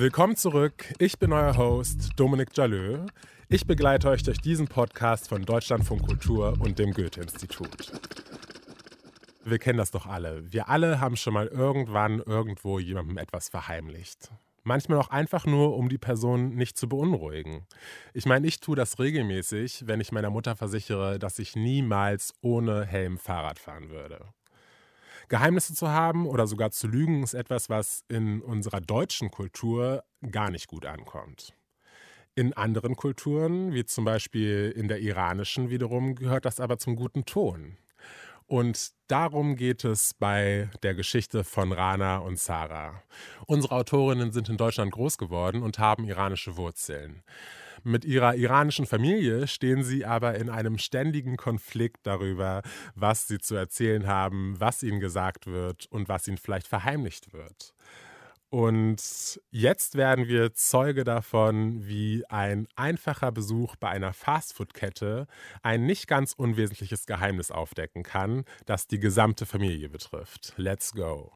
Willkommen 0.03 0.35
zurück. 0.35 0.93
Ich 0.99 1.17
bin 1.17 1.31
euer 1.31 1.55
Host 1.55 2.09
Dominik 2.17 2.49
Jalö. 2.57 3.05
Ich 3.47 3.65
begleite 3.65 4.09
euch 4.09 4.21
durch 4.21 4.37
diesen 4.37 4.67
Podcast 4.67 5.29
von 5.29 5.43
Deutschlandfunk 5.43 6.05
Kultur 6.05 6.57
und 6.59 6.77
dem 6.77 6.91
Goethe-Institut. 6.91 7.93
Wir 9.45 9.59
kennen 9.59 9.77
das 9.77 9.91
doch 9.91 10.05
alle. 10.05 10.51
Wir 10.51 10.67
alle 10.67 10.99
haben 10.99 11.15
schon 11.15 11.33
mal 11.33 11.47
irgendwann 11.47 12.19
irgendwo 12.19 12.79
jemandem 12.79 13.17
etwas 13.17 13.47
verheimlicht. 13.47 14.29
Manchmal 14.63 14.97
auch 14.97 15.07
einfach 15.07 15.45
nur, 15.45 15.77
um 15.77 15.87
die 15.87 15.97
Person 15.97 16.53
nicht 16.53 16.77
zu 16.77 16.89
beunruhigen. 16.89 17.65
Ich 18.13 18.25
meine, 18.25 18.45
ich 18.45 18.59
tue 18.59 18.75
das 18.75 18.99
regelmäßig, 18.99 19.87
wenn 19.87 20.01
ich 20.01 20.11
meiner 20.11 20.31
Mutter 20.31 20.57
versichere, 20.57 21.17
dass 21.17 21.39
ich 21.39 21.55
niemals 21.55 22.33
ohne 22.41 22.83
Helm 22.83 23.17
Fahrrad 23.17 23.57
fahren 23.57 23.89
würde. 23.89 24.19
Geheimnisse 25.29 25.73
zu 25.73 25.89
haben 25.89 26.27
oder 26.27 26.47
sogar 26.47 26.71
zu 26.71 26.87
lügen 26.87 27.23
ist 27.23 27.33
etwas, 27.33 27.69
was 27.69 28.03
in 28.07 28.41
unserer 28.41 28.81
deutschen 28.81 29.31
Kultur 29.31 30.03
gar 30.31 30.49
nicht 30.49 30.67
gut 30.67 30.85
ankommt. 30.85 31.53
In 32.35 32.53
anderen 32.53 32.95
Kulturen, 32.95 33.73
wie 33.73 33.85
zum 33.85 34.05
Beispiel 34.05 34.73
in 34.75 34.87
der 34.87 34.99
iranischen 34.99 35.69
wiederum, 35.69 36.15
gehört 36.15 36.45
das 36.45 36.59
aber 36.59 36.79
zum 36.79 36.95
guten 36.95 37.25
Ton. 37.25 37.77
Und 38.47 38.91
darum 39.07 39.55
geht 39.55 39.83
es 39.83 40.13
bei 40.13 40.69
der 40.83 40.93
Geschichte 40.93 41.43
von 41.43 41.71
Rana 41.71 42.17
und 42.17 42.39
Sarah. 42.39 43.01
Unsere 43.45 43.75
Autorinnen 43.75 44.31
sind 44.31 44.49
in 44.49 44.57
Deutschland 44.57 44.91
groß 44.91 45.17
geworden 45.17 45.63
und 45.63 45.79
haben 45.79 46.05
iranische 46.05 46.57
Wurzeln. 46.57 47.23
Mit 47.85 48.05
ihrer 48.05 48.35
iranischen 48.35 48.85
Familie 48.85 49.47
stehen 49.47 49.83
sie 49.83 50.05
aber 50.05 50.35
in 50.35 50.49
einem 50.49 50.77
ständigen 50.77 51.35
Konflikt 51.35 52.07
darüber, 52.07 52.61
was 52.95 53.27
sie 53.27 53.39
zu 53.39 53.55
erzählen 53.55 54.07
haben, 54.07 54.55
was 54.57 54.83
ihnen 54.83 55.01
gesagt 55.01 55.47
wird 55.47 55.87
und 55.87 56.07
was 56.07 56.27
ihnen 56.27 56.37
vielleicht 56.37 56.67
verheimlicht 56.67 57.33
wird. 57.33 57.73
Und 58.52 59.40
jetzt 59.50 59.96
werden 59.96 60.26
wir 60.26 60.54
Zeuge 60.54 61.04
davon, 61.04 61.86
wie 61.86 62.24
ein 62.30 62.66
einfacher 62.76 63.30
Besuch 63.30 63.76
bei 63.76 63.88
einer 63.88 64.14
Fastfood-Kette 64.14 65.26
ein 65.62 65.84
nicht 65.84 66.06
ganz 66.06 66.32
unwesentliches 66.32 67.04
Geheimnis 67.04 67.50
aufdecken 67.50 68.02
kann, 68.02 68.44
das 68.64 68.86
die 68.86 69.00
gesamte 69.00 69.44
Familie 69.44 69.90
betrifft. 69.90 70.54
Let's 70.56 70.92
go. 70.92 71.32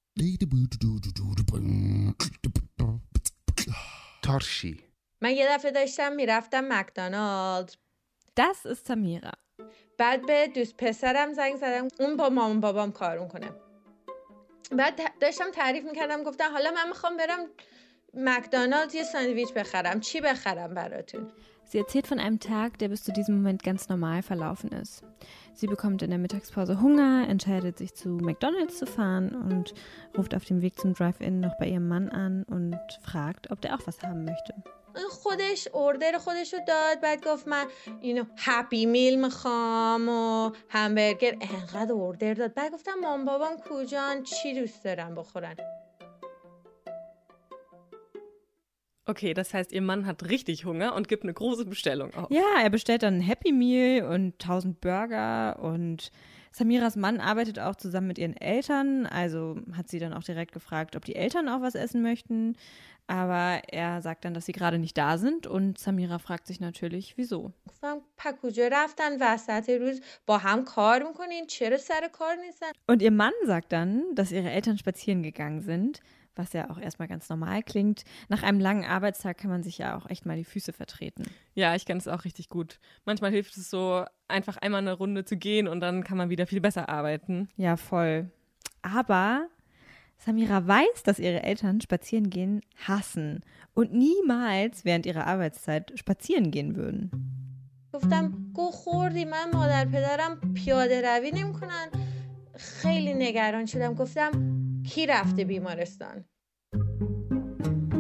Torshi. 4.23 4.83
من 5.23 5.31
یه 5.31 5.57
دفعه 5.57 5.71
داشتم 5.71 6.13
میرفتم 6.13 6.65
مکدونالد 6.69 7.73
Das 8.35 8.65
ist 8.65 8.87
Samira. 8.87 9.33
بعد 9.99 10.27
به 10.27 10.49
دوست 10.55 10.77
پسرم 10.77 11.33
زنگ 11.33 11.57
زدم 11.57 11.89
اون 12.01 12.17
با 12.17 12.29
مامان 12.29 12.61
بابام 12.61 12.93
کارون 12.93 13.29
کنه 13.29 13.51
بعد 14.71 15.01
داشتم 15.21 15.51
تعریف 15.51 15.85
میکردم 15.85 16.23
گفتم 16.23 16.53
حالا 16.53 16.71
من 16.71 16.89
میخوام 16.89 17.17
برم 17.17 17.47
مکدونالد 18.15 18.95
یه 18.95 19.03
ساندویچ 19.03 19.53
بخرم 19.53 20.01
چی 20.01 20.21
بخرم 20.21 20.75
براتون 20.75 21.33
Sie 21.73 21.79
erzählt 21.79 22.07
von 22.07 22.19
einem 22.19 22.39
Tag, 22.39 22.79
der 22.81 22.91
bis 22.91 23.03
zu 23.03 23.13
diesem 23.13 23.37
Moment 23.37 23.63
ganz 23.63 23.89
normal 23.89 24.23
verlaufen 24.23 24.73
ist. 24.73 25.03
Sie 25.55 25.67
bekommt 25.67 26.03
in 26.03 26.11
der 26.11 26.19
Mittagspause 26.19 26.83
Hunger, 26.83 27.27
entscheidet 27.27 27.79
sich 27.79 27.95
zu 27.95 28.11
McDonald's 28.11 28.77
zu 28.77 28.85
fahren 28.85 29.31
und 29.35 29.73
ruft 30.15 30.35
auf 30.35 30.45
dem 30.45 30.61
Weg 30.61 30.79
zum 30.79 30.93
Drive-In 30.93 31.41
noch 31.41 31.57
bei 31.59 31.69
ihrem 31.69 31.89
Mann 31.89 32.11
an 32.11 32.43
und 32.43 32.77
fragt, 33.03 33.51
ob 33.51 33.63
der 33.63 33.75
auch 33.75 33.87
was 33.87 34.03
haben 34.03 34.27
möchte. 34.27 34.53
خودش 35.11 35.69
اوردر 35.73 36.19
خودش 36.19 36.55
رو 36.55 36.61
داد 36.69 37.01
بعد 37.01 37.27
گفت 37.27 37.49
من 37.49 37.67
اینو 38.01 38.25
هپی 38.37 38.87
میل 38.87 39.25
میخوام 39.25 40.09
و 40.09 40.51
همبرگر 40.69 41.37
انقدر 41.41 41.93
اوردر 41.93 42.35
داد 42.35 42.55
بعد 42.55 42.73
گفتم 42.73 42.95
مام 43.03 43.25
بابام 43.25 43.57
کجان 43.71 44.23
چی 44.23 44.55
دوست 44.55 44.85
دارم 44.85 45.15
بخورن 45.15 45.57
Okay, 49.05 49.35
das 49.35 49.53
heißt, 49.53 49.73
ihr 49.73 49.83
Mann 49.83 50.07
hat 50.07 50.31
richtig 50.31 50.65
Hunger 50.65 50.95
und 50.95 51.09
gibt 51.09 51.25
eine 51.25 51.35
große 51.35 51.65
Bestellung 51.65 52.15
auf. 52.15 52.31
Ja, 52.31 52.63
er 52.63 52.71
bestellt 52.71 53.03
dann 53.03 53.17
ein 53.17 53.21
Happy 53.21 53.51
Meal 53.51 54.07
und 54.07 54.35
1000 54.35 54.81
Burger 54.81 55.59
und 55.61 56.13
Samiras 56.52 56.96
Mann 56.96 57.20
arbeitet 57.20 57.60
auch 57.60 57.76
zusammen 57.76 58.08
mit 58.08 58.18
ihren 58.18 58.36
Eltern, 58.36 59.06
also 59.06 59.58
hat 59.74 59.90
sie 59.90 60.00
dann 60.00 60.14
auch 60.14 60.24
direkt 60.24 60.52
gefragt, 60.52 60.96
ob 60.96 61.06
die 61.06 61.16
Eltern 61.16 61.50
auch 61.50 61.62
was 61.62 61.76
essen 61.76 62.02
möchten. 62.02 62.56
Aber 63.08 63.62
er 63.70 64.02
sagt 64.02 64.26
dann, 64.26 64.34
dass 64.34 64.46
sie 64.46 64.52
gerade 64.52 64.80
nicht 64.80 64.98
da 64.98 65.18
sind. 65.18 65.48
Und 65.48 65.80
Samira 65.80 66.20
fragt 66.20 66.46
sich 66.46 66.60
natürlich, 66.60 67.16
wieso. 67.16 67.54
Und 72.86 73.02
ihr 73.02 73.12
Mann 73.12 73.32
sagt 73.46 73.72
dann, 73.72 74.04
dass 74.14 74.34
ihre 74.34 74.50
Eltern 74.50 74.78
spazieren 74.78 75.24
gegangen 75.24 75.62
sind, 75.62 76.02
was 76.37 76.53
ja 76.53 76.71
auch 76.71 76.79
erstmal 76.79 77.09
ganz 77.09 77.29
normal 77.29 77.63
klingt. 77.63 78.05
Nach 78.29 78.43
einem 78.43 78.61
langen 78.61 78.85
Arbeitstag 78.85 79.39
kann 79.39 79.51
man 79.51 79.63
sich 79.63 79.79
ja 79.79 79.97
auch 79.97 80.09
echt 80.09 80.27
mal 80.27 80.37
die 80.37 80.45
Füße 80.45 80.73
vertreten. 80.73 81.25
Ja, 81.55 81.75
ich 81.75 81.85
kenne 81.85 81.99
es 81.99 82.09
auch 82.09 82.25
richtig 82.25 82.49
gut. 82.49 82.79
Manchmal 83.05 83.31
hilft 83.31 83.57
es 83.57 83.71
so, 83.71 84.05
einfach 84.29 84.57
einmal 84.57 84.81
eine 84.81 84.95
Runde 84.95 85.25
zu 85.25 85.37
gehen 85.37 85.69
und 85.69 85.81
dann 85.81 86.05
kann 86.05 86.17
man 86.17 86.31
wieder 86.31 86.47
viel 86.47 86.61
besser 86.61 86.89
arbeiten. 86.89 87.49
Ja, 87.57 87.77
voll. 87.77 88.31
Aber 88.83 89.49
Samira 90.19 90.67
weiß, 90.67 91.03
dass 91.05 91.19
ihre 91.19 91.43
Eltern 91.43 91.81
spazieren 91.81 92.31
gehen 92.31 92.63
hassen 92.87 93.45
und 93.75 93.93
niemals 93.93 94.85
während 94.85 95.07
ihrer 95.07 95.27
Arbeitszeit 95.27 95.93
spazieren 95.97 96.51
gehen 96.51 96.77
würden. 96.77 97.11
گفتم 97.95 98.33
گو 98.55 98.71
خوردی 98.71 99.25
من 99.25 99.51
مادر 99.53 99.85
پدرم 99.85 100.55
پیاده 100.55 101.03
روی 101.03 101.31
نمیکنن 101.31 101.89
خیلی 102.57 103.15
نگران 103.15 103.67
شدم 103.67 103.95
گفتم 103.95 104.31
کی 104.87 105.07
رفته 105.07 105.45
بیمارستان 105.45 106.25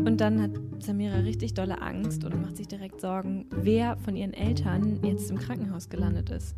Und 0.06 0.20
dann 0.20 0.42
hat 0.42 0.50
Samira 0.78 1.18
richtig 1.18 1.54
dolle 1.54 1.80
Angst 1.80 2.24
und 2.24 2.42
macht 2.42 2.56
sich 2.56 2.66
direkt 2.66 3.00
Sorgen, 3.00 3.48
wer 3.50 3.96
von 3.98 4.16
ihren 4.16 4.34
Eltern 4.34 5.02
jetzt 5.04 5.30
im 5.30 5.38
Krankenhaus 5.38 5.88
gelandet 5.88 6.30
ist. 6.30 6.56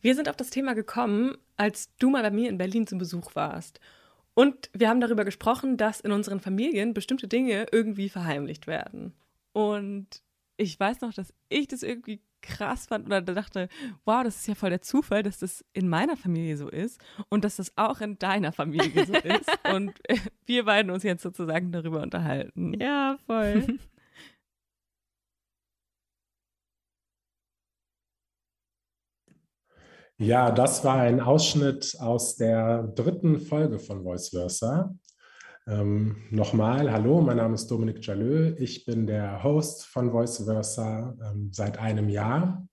Wir 0.00 0.14
sind 0.14 0.28
auf 0.28 0.36
das 0.36 0.50
Thema 0.50 0.74
gekommen, 0.74 1.36
als 1.56 1.94
du 1.98 2.10
mal 2.10 2.22
bei 2.22 2.30
mir 2.30 2.48
in 2.48 2.58
Berlin 2.58 2.86
zum 2.86 2.98
Besuch 2.98 3.34
warst. 3.34 3.80
Und 4.34 4.70
wir 4.72 4.88
haben 4.88 5.00
darüber 5.00 5.24
gesprochen, 5.24 5.76
dass 5.76 6.00
in 6.00 6.12
unseren 6.12 6.40
Familien 6.40 6.94
bestimmte 6.94 7.28
Dinge 7.28 7.66
irgendwie 7.70 8.08
verheimlicht 8.08 8.66
werden. 8.66 9.14
Und 9.52 10.22
ich 10.56 10.78
weiß 10.78 11.00
noch, 11.00 11.12
dass 11.12 11.32
ich 11.48 11.68
das 11.68 11.82
irgendwie 11.82 12.22
krass 12.45 12.87
fand 12.87 13.05
oder 13.05 13.21
dachte, 13.21 13.69
wow, 14.05 14.23
das 14.23 14.37
ist 14.37 14.47
ja 14.47 14.55
voll 14.55 14.69
der 14.69 14.81
Zufall, 14.81 15.23
dass 15.23 15.39
das 15.39 15.65
in 15.73 15.89
meiner 15.89 16.15
Familie 16.17 16.57
so 16.57 16.69
ist 16.69 16.99
und 17.29 17.43
dass 17.43 17.57
das 17.57 17.71
auch 17.75 18.01
in 18.01 18.17
deiner 18.19 18.51
Familie 18.51 19.05
so 19.05 19.13
ist. 19.13 19.49
Und 19.73 19.93
wir 20.45 20.65
beiden 20.65 20.91
uns 20.91 21.03
jetzt 21.03 21.23
sozusagen 21.23 21.71
darüber 21.71 22.01
unterhalten. 22.01 22.73
Ja, 22.79 23.17
voll. 23.25 23.65
Ja, 30.17 30.49
das 30.49 30.85
war 30.85 31.01
ein 31.01 31.19
Ausschnitt 31.19 31.97
aus 31.99 32.37
der 32.37 32.83
dritten 32.83 33.41
Folge 33.41 33.79
von 33.79 34.03
Voice 34.03 34.29
Versa. 34.29 34.95
Ähm, 35.67 36.17
nochmal, 36.29 36.91
hallo, 36.91 37.21
mein 37.21 37.37
Name 37.37 37.55
ist 37.55 37.71
Dominik 37.71 38.05
Jalö. 38.05 38.53
Ich 38.59 38.85
bin 38.85 39.07
der 39.07 39.43
Host 39.43 39.87
von 39.87 40.11
Voice 40.11 40.43
Versa 40.45 41.17
ähm, 41.23 41.49
seit 41.51 41.79
einem 41.79 42.07
Jahr. 42.07 42.67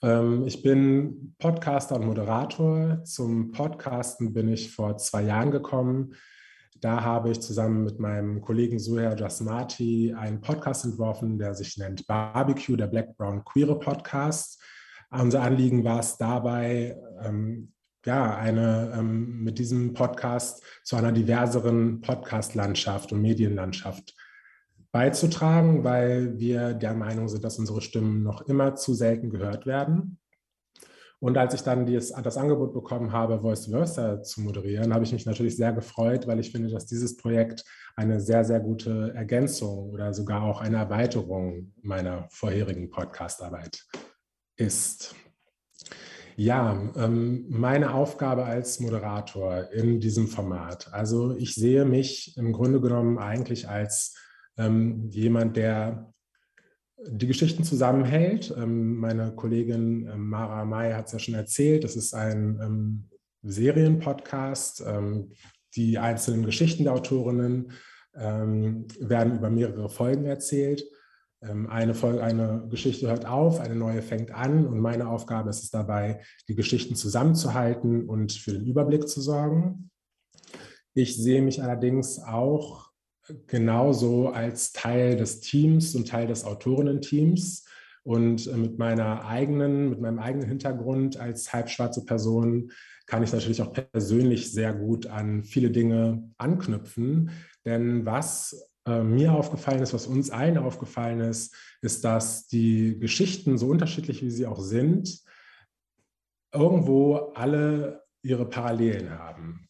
Ähm, 0.00 0.46
ich 0.46 0.62
bin 0.62 1.34
Podcaster 1.38 1.96
und 1.96 2.06
Moderator. 2.06 3.04
Zum 3.04 3.52
Podcasten 3.52 4.32
bin 4.32 4.48
ich 4.48 4.70
vor 4.74 4.96
zwei 4.96 5.24
Jahren 5.24 5.50
gekommen. 5.50 6.14
Da 6.80 7.02
habe 7.02 7.30
ich 7.30 7.40
zusammen 7.40 7.84
mit 7.84 7.98
meinem 7.98 8.40
Kollegen 8.40 8.78
Suher 8.78 9.14
Jasmati 9.14 10.14
einen 10.16 10.40
Podcast 10.40 10.86
entworfen, 10.86 11.38
der 11.38 11.54
sich 11.54 11.76
nennt 11.76 12.06
Barbecue, 12.06 12.76
der 12.76 12.86
Black 12.86 13.18
Brown 13.18 13.44
Queere 13.44 13.78
Podcast. 13.78 14.62
Unser 15.10 15.42
Anliegen 15.42 15.84
war 15.84 16.00
es 16.00 16.16
dabei, 16.16 16.96
ähm, 17.22 17.74
ja, 18.08 18.34
eine, 18.38 18.94
ähm, 18.96 19.44
mit 19.44 19.58
diesem 19.58 19.92
Podcast 19.92 20.62
zu 20.82 20.96
einer 20.96 21.12
diverseren 21.12 22.00
Podcast-Landschaft 22.00 23.12
und 23.12 23.20
Medienlandschaft 23.20 24.16
beizutragen, 24.92 25.84
weil 25.84 26.38
wir 26.38 26.72
der 26.72 26.94
Meinung 26.94 27.28
sind, 27.28 27.44
dass 27.44 27.58
unsere 27.58 27.82
Stimmen 27.82 28.22
noch 28.22 28.40
immer 28.48 28.76
zu 28.76 28.94
selten 28.94 29.28
gehört 29.28 29.66
werden. 29.66 30.18
Und 31.20 31.36
als 31.36 31.52
ich 31.52 31.60
dann 31.60 31.84
dieses, 31.84 32.10
das 32.12 32.38
Angebot 32.38 32.72
bekommen 32.72 33.12
habe, 33.12 33.40
Voice 33.40 33.66
Versa 33.66 34.22
zu 34.22 34.40
moderieren, 34.40 34.94
habe 34.94 35.04
ich 35.04 35.12
mich 35.12 35.26
natürlich 35.26 35.56
sehr 35.56 35.74
gefreut, 35.74 36.26
weil 36.26 36.40
ich 36.40 36.50
finde, 36.50 36.70
dass 36.70 36.86
dieses 36.86 37.18
Projekt 37.18 37.62
eine 37.94 38.20
sehr, 38.20 38.42
sehr 38.42 38.60
gute 38.60 39.12
Ergänzung 39.14 39.90
oder 39.90 40.14
sogar 40.14 40.44
auch 40.44 40.62
eine 40.62 40.78
Erweiterung 40.78 41.74
meiner 41.82 42.26
vorherigen 42.30 42.88
Podcastarbeit 42.88 43.84
ist. 44.56 45.14
Ja, 46.40 46.92
ähm, 46.94 47.46
meine 47.48 47.92
Aufgabe 47.94 48.44
als 48.44 48.78
Moderator 48.78 49.72
in 49.72 49.98
diesem 49.98 50.28
Format. 50.28 50.88
Also 50.94 51.36
ich 51.36 51.56
sehe 51.56 51.84
mich 51.84 52.36
im 52.36 52.52
Grunde 52.52 52.80
genommen 52.80 53.18
eigentlich 53.18 53.68
als 53.68 54.14
ähm, 54.56 55.08
jemand, 55.10 55.56
der 55.56 56.14
die 57.04 57.26
Geschichten 57.26 57.64
zusammenhält. 57.64 58.54
Ähm, 58.56 58.98
meine 58.98 59.34
Kollegin 59.34 60.06
ähm, 60.06 60.28
Mara 60.28 60.64
May 60.64 60.92
hat 60.92 61.06
es 61.06 61.12
ja 61.14 61.18
schon 61.18 61.34
erzählt, 61.34 61.82
das 61.82 61.96
ist 61.96 62.14
ein 62.14 62.60
ähm, 62.62 63.08
Serienpodcast. 63.42 64.84
Ähm, 64.86 65.32
die 65.74 65.98
einzelnen 65.98 66.46
Geschichten 66.46 66.84
der 66.84 66.94
Autorinnen 66.94 67.72
werden 68.14 69.36
über 69.36 69.50
mehrere 69.50 69.88
Folgen 69.88 70.24
erzählt. 70.24 70.82
Ähm, 71.42 71.68
eine, 71.68 71.94
Folge, 71.94 72.22
eine 72.22 72.66
Geschichte 72.68 73.08
hört 73.08 73.26
auf, 73.26 73.60
eine 73.60 73.76
neue 73.76 74.02
fängt 74.02 74.32
an 74.32 74.66
und 74.66 74.80
meine 74.80 75.08
Aufgabe 75.08 75.50
ist 75.50 75.62
es 75.62 75.70
dabei, 75.70 76.20
die 76.48 76.54
Geschichten 76.54 76.96
zusammenzuhalten 76.96 78.08
und 78.08 78.32
für 78.32 78.52
den 78.52 78.66
Überblick 78.66 79.08
zu 79.08 79.20
sorgen. 79.20 79.90
Ich 80.94 81.16
sehe 81.16 81.42
mich 81.42 81.62
allerdings 81.62 82.18
auch 82.18 82.90
genauso 83.46 84.30
als 84.30 84.72
Teil 84.72 85.16
des 85.16 85.40
Teams 85.40 85.94
und 85.94 86.08
Teil 86.08 86.26
des 86.26 86.44
Autorinnen-Teams 86.44 87.66
und 88.02 88.46
äh, 88.46 88.56
mit 88.56 88.78
meiner 88.78 89.24
eigenen, 89.26 89.90
mit 89.90 90.00
meinem 90.00 90.18
eigenen 90.18 90.48
Hintergrund 90.48 91.18
als 91.18 91.52
halbschwarze 91.52 92.04
Person 92.04 92.72
kann 93.06 93.22
ich 93.22 93.32
natürlich 93.32 93.62
auch 93.62 93.72
persönlich 93.72 94.52
sehr 94.52 94.74
gut 94.74 95.06
an 95.06 95.42
viele 95.42 95.70
Dinge 95.70 96.30
anknüpfen. 96.36 97.30
Denn 97.64 98.04
was 98.04 98.67
äh, 98.88 99.02
mir 99.02 99.32
aufgefallen 99.32 99.82
ist, 99.82 99.92
was 99.92 100.06
uns 100.06 100.30
allen 100.30 100.58
aufgefallen 100.58 101.20
ist, 101.20 101.54
ist, 101.82 102.04
dass 102.04 102.46
die 102.48 102.98
Geschichten, 102.98 103.58
so 103.58 103.66
unterschiedlich 103.68 104.22
wie 104.22 104.30
sie 104.30 104.46
auch 104.46 104.60
sind, 104.60 105.22
irgendwo 106.52 107.32
alle 107.34 108.04
ihre 108.22 108.48
Parallelen 108.48 109.10
haben. 109.10 109.68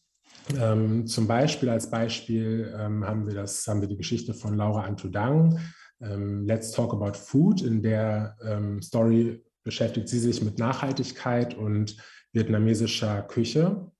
Ähm, 0.57 1.05
zum 1.05 1.27
Beispiel 1.27 1.69
als 1.69 1.89
Beispiel 1.89 2.73
ähm, 2.77 3.05
haben 3.05 3.27
wir 3.27 3.35
das, 3.35 3.67
haben 3.67 3.81
wir 3.81 3.87
die 3.87 3.97
Geschichte 3.97 4.33
von 4.33 4.55
Laura 4.55 4.83
Antudang, 4.83 5.59
ähm, 6.01 6.45
Let's 6.45 6.71
Talk 6.71 6.93
About 6.93 7.17
Food. 7.17 7.61
In 7.61 7.81
der 7.81 8.37
ähm, 8.43 8.81
Story 8.81 9.43
beschäftigt 9.63 10.07
sie 10.07 10.19
sich 10.19 10.41
mit 10.41 10.57
Nachhaltigkeit 10.57 11.55
und 11.55 11.97
vietnamesischer 12.31 13.21
Küche. 13.23 13.91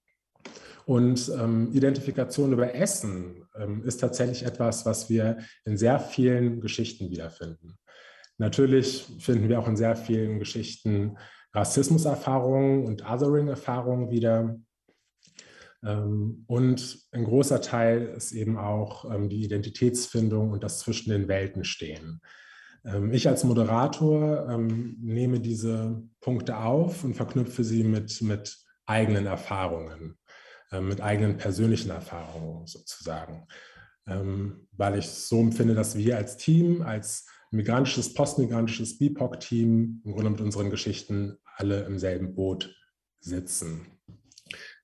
Und 0.89 1.31
ähm, 1.39 1.69
Identifikation 1.71 2.51
über 2.51 2.73
Essen 2.73 3.47
ähm, 3.55 3.83
ist 3.83 3.97
tatsächlich 4.01 4.43
etwas, 4.43 4.87
was 4.87 5.07
wir 5.07 5.37
in 5.63 5.77
sehr 5.77 5.99
vielen 5.99 6.61
Geschichten 6.61 7.11
wiederfinden. 7.11 7.77
Natürlich 8.39 9.05
finden 9.19 9.49
wir 9.49 9.59
auch 9.59 9.67
in 9.67 9.77
sehr 9.77 9.95
vielen 9.95 10.39
Geschichten 10.39 11.15
Rassismuserfahrungen 11.53 12.87
und 12.87 13.03
Othering-Erfahrungen 13.07 14.09
wieder. 14.09 14.57
Ähm, 15.85 16.45
und 16.47 17.05
ein 17.11 17.23
großer 17.23 17.61
Teil 17.61 18.07
ist 18.17 18.31
eben 18.31 18.57
auch 18.57 19.13
ähm, 19.13 19.29
die 19.29 19.43
Identitätsfindung 19.43 20.49
und 20.49 20.63
das 20.63 20.79
zwischen 20.79 21.11
den 21.11 21.27
Welten 21.27 21.65
stehen. 21.65 22.19
Ähm, 22.83 23.13
ich 23.13 23.27
als 23.27 23.43
Moderator 23.43 24.49
ähm, 24.49 24.97
nehme 24.99 25.39
diese 25.39 26.01
Punkte 26.19 26.57
auf 26.57 27.03
und 27.03 27.13
verknüpfe 27.13 27.63
sie 27.63 27.83
mit, 27.83 28.23
mit 28.23 28.57
eigenen 28.87 29.27
Erfahrungen. 29.27 30.18
Ähm, 30.71 30.87
mit 30.87 31.01
eigenen 31.01 31.37
persönlichen 31.37 31.89
Erfahrungen 31.89 32.67
sozusagen. 32.67 33.47
Ähm, 34.07 34.67
weil 34.71 34.99
ich 34.99 35.07
so 35.07 35.39
empfinde, 35.39 35.73
dass 35.73 35.97
wir 35.97 36.15
als 36.15 36.37
Team, 36.37 36.83
als 36.83 37.25
migrantisches, 37.49 38.13
postmigrantisches 38.13 38.99
BIPOC-Team 38.99 40.01
im 40.05 40.11
Grunde 40.11 40.29
mit 40.29 40.41
unseren 40.41 40.69
Geschichten 40.69 41.37
alle 41.55 41.85
im 41.85 41.97
selben 41.97 42.35
Boot 42.35 42.75
sitzen. 43.19 43.87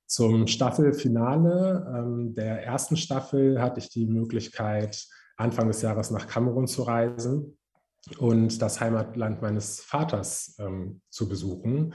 Zum 0.07 0.47
Staffelfinale 0.47 1.85
ähm, 1.95 2.33
der 2.33 2.63
ersten 2.63 2.97
Staffel 2.97 3.61
hatte 3.61 3.79
ich 3.79 3.89
die 3.89 4.07
Möglichkeit, 4.07 5.05
Anfang 5.37 5.67
des 5.67 5.83
Jahres 5.83 6.09
nach 6.09 6.27
Kamerun 6.27 6.67
zu 6.67 6.83
reisen 6.83 7.57
und 8.17 8.59
das 8.61 8.79
Heimatland 8.79 9.41
meines 9.41 9.81
Vaters 9.81 10.55
ähm, 10.59 11.01
zu 11.09 11.29
besuchen. 11.29 11.93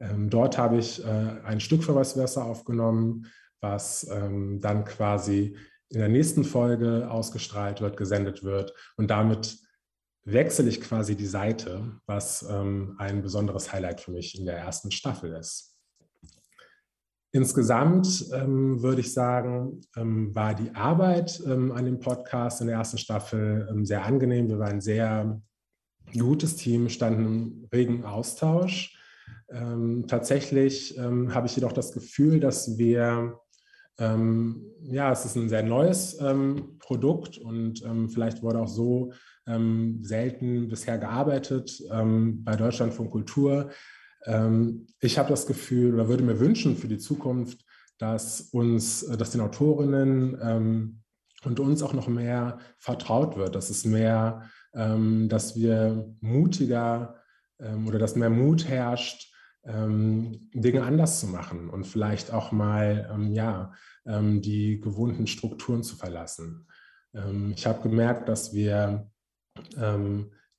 Ähm, 0.00 0.30
dort 0.30 0.56
habe 0.56 0.78
ich 0.78 1.04
äh, 1.04 1.08
ein 1.44 1.60
Stück 1.60 1.84
für 1.84 1.94
Vice 1.94 2.14
Versa 2.14 2.42
aufgenommen, 2.42 3.26
was 3.60 4.08
ähm, 4.10 4.60
dann 4.60 4.84
quasi 4.84 5.56
in 5.90 5.98
der 5.98 6.08
nächsten 6.08 6.44
Folge 6.44 7.10
ausgestrahlt 7.10 7.80
wird, 7.80 7.96
gesendet 7.96 8.42
wird 8.42 8.72
und 8.96 9.10
damit 9.10 9.58
wechsle 10.24 10.68
ich 10.68 10.80
quasi 10.80 11.16
die 11.16 11.26
Seite, 11.26 12.00
was 12.06 12.46
ähm, 12.48 12.94
ein 12.98 13.22
besonderes 13.22 13.72
Highlight 13.72 14.00
für 14.00 14.12
mich 14.12 14.38
in 14.38 14.46
der 14.46 14.56
ersten 14.56 14.90
Staffel 14.90 15.32
ist. 15.32 15.76
Insgesamt 17.32 18.26
ähm, 18.32 18.82
würde 18.82 19.02
ich 19.02 19.12
sagen, 19.12 19.80
ähm, 19.96 20.34
war 20.34 20.54
die 20.54 20.74
Arbeit 20.74 21.40
ähm, 21.46 21.72
an 21.72 21.84
dem 21.84 22.00
Podcast 22.00 22.60
in 22.60 22.66
der 22.66 22.76
ersten 22.76 22.98
Staffel 22.98 23.68
sehr 23.82 24.04
angenehm. 24.04 24.48
Wir 24.48 24.58
waren 24.58 24.74
ein 24.74 24.80
sehr 24.80 25.40
gutes 26.12 26.56
Team, 26.56 26.88
standen 26.88 27.24
im 27.24 27.68
regen 27.72 28.04
Austausch. 28.04 28.99
Ähm, 29.50 30.04
tatsächlich 30.08 30.96
ähm, 30.98 31.34
habe 31.34 31.46
ich 31.46 31.56
jedoch 31.56 31.72
das 31.72 31.92
Gefühl, 31.92 32.40
dass 32.40 32.78
wir, 32.78 33.38
ja, 33.98 35.12
es 35.12 35.26
ist 35.26 35.36
ein 35.36 35.50
sehr 35.50 35.62
neues 35.62 36.16
Produkt 36.78 37.36
und 37.36 37.84
vielleicht 38.08 38.42
wurde 38.42 38.60
auch 38.60 38.66
so 38.66 39.12
selten 39.44 40.68
bisher 40.68 40.96
gearbeitet 40.96 41.82
bei 41.90 42.56
Deutschland 42.56 42.94
von 42.94 43.10
Kultur. 43.10 43.68
Ähm, 44.24 44.86
ich 45.00 45.18
habe 45.18 45.28
das 45.28 45.46
Gefühl 45.46 45.94
oder 45.94 46.08
würde 46.08 46.24
mir 46.24 46.40
wünschen 46.40 46.76
für 46.76 46.88
die 46.88 46.98
Zukunft, 46.98 47.64
dass 47.98 48.40
uns, 48.40 49.02
äh, 49.04 49.16
dass 49.16 49.30
den 49.30 49.40
Autorinnen 49.40 50.38
ähm, 50.42 51.02
und 51.44 51.60
uns 51.60 51.82
auch 51.82 51.94
noch 51.94 52.08
mehr 52.08 52.58
vertraut 52.78 53.36
wird, 53.36 53.54
dass 53.54 53.70
es 53.70 53.84
mehr, 53.84 54.42
ähm, 54.74 55.28
dass 55.28 55.56
wir 55.56 56.14
mutiger 56.20 57.16
oder 57.86 57.98
dass 57.98 58.16
mehr 58.16 58.30
Mut 58.30 58.66
herrscht, 58.66 59.32
Dinge 59.62 60.82
anders 60.82 61.20
zu 61.20 61.26
machen 61.26 61.68
und 61.68 61.84
vielleicht 61.86 62.32
auch 62.32 62.50
mal 62.50 63.30
ja, 63.32 63.72
die 64.06 64.80
gewohnten 64.80 65.26
Strukturen 65.26 65.82
zu 65.82 65.96
verlassen. 65.96 66.66
ich 67.54 67.66
habe 67.66 67.82
gemerkt, 67.82 68.30
dass 68.30 68.54
wir 68.54 69.10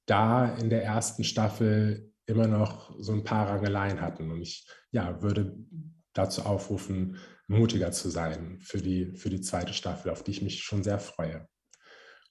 da 0.06 0.56
in 0.56 0.70
der 0.70 0.84
ersten 0.84 1.24
Staffel 1.24 2.12
immer 2.26 2.48
noch 2.48 2.96
so 3.00 3.12
ein 3.14 3.24
paar 3.24 3.50
Rangeleien 3.50 4.02
hatten. 4.02 4.32
Und 4.32 4.42
ich 4.42 4.68
ja, 4.92 5.22
würde 5.22 5.56
dazu 6.14 6.44
aufrufen, 6.44 7.18
mutiger 7.48 7.92
zu 7.92 8.10
sein 8.10 8.60
für 8.62 8.80
die, 8.80 9.16
für 9.16 9.30
die 9.30 9.42
zweite 9.42 9.74
Staffel, 9.74 10.12
auf 10.12 10.24
die 10.24 10.32
ich 10.32 10.42
mich 10.42 10.64
schon 10.64 10.84
sehr 10.84 11.00
freue. 11.00 11.48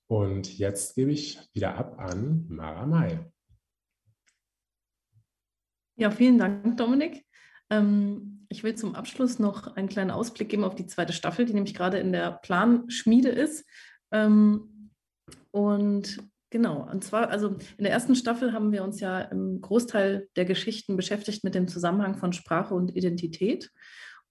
Und 0.06 0.58
jetzt 0.58 0.94
gebe 0.96 1.12
ich 1.12 1.38
wieder 1.52 1.76
ab 1.76 1.98
an 1.98 2.46
Mara 2.48 2.86
May. 2.86 3.30
Ja, 6.00 6.10
vielen 6.10 6.38
Dank, 6.38 6.78
Dominik. 6.78 7.26
Ähm, 7.68 8.46
ich 8.48 8.64
will 8.64 8.74
zum 8.74 8.94
Abschluss 8.94 9.38
noch 9.38 9.76
einen 9.76 9.90
kleinen 9.90 10.10
Ausblick 10.10 10.48
geben 10.48 10.64
auf 10.64 10.74
die 10.74 10.86
zweite 10.86 11.12
Staffel, 11.12 11.44
die 11.44 11.52
nämlich 11.52 11.74
gerade 11.74 11.98
in 11.98 12.10
der 12.10 12.40
Planschmiede 12.42 13.28
ist. 13.28 13.66
Ähm, 14.10 14.90
und 15.50 16.18
Genau, 16.52 16.88
und 16.90 17.04
zwar, 17.04 17.28
also 17.28 17.58
in 17.78 17.84
der 17.84 17.92
ersten 17.92 18.16
Staffel 18.16 18.52
haben 18.52 18.72
wir 18.72 18.82
uns 18.82 18.98
ja 18.98 19.20
im 19.20 19.60
Großteil 19.60 20.26
der 20.34 20.44
Geschichten 20.46 20.96
beschäftigt 20.96 21.44
mit 21.44 21.54
dem 21.54 21.68
Zusammenhang 21.68 22.16
von 22.16 22.32
Sprache 22.32 22.74
und 22.74 22.96
Identität. 22.96 23.70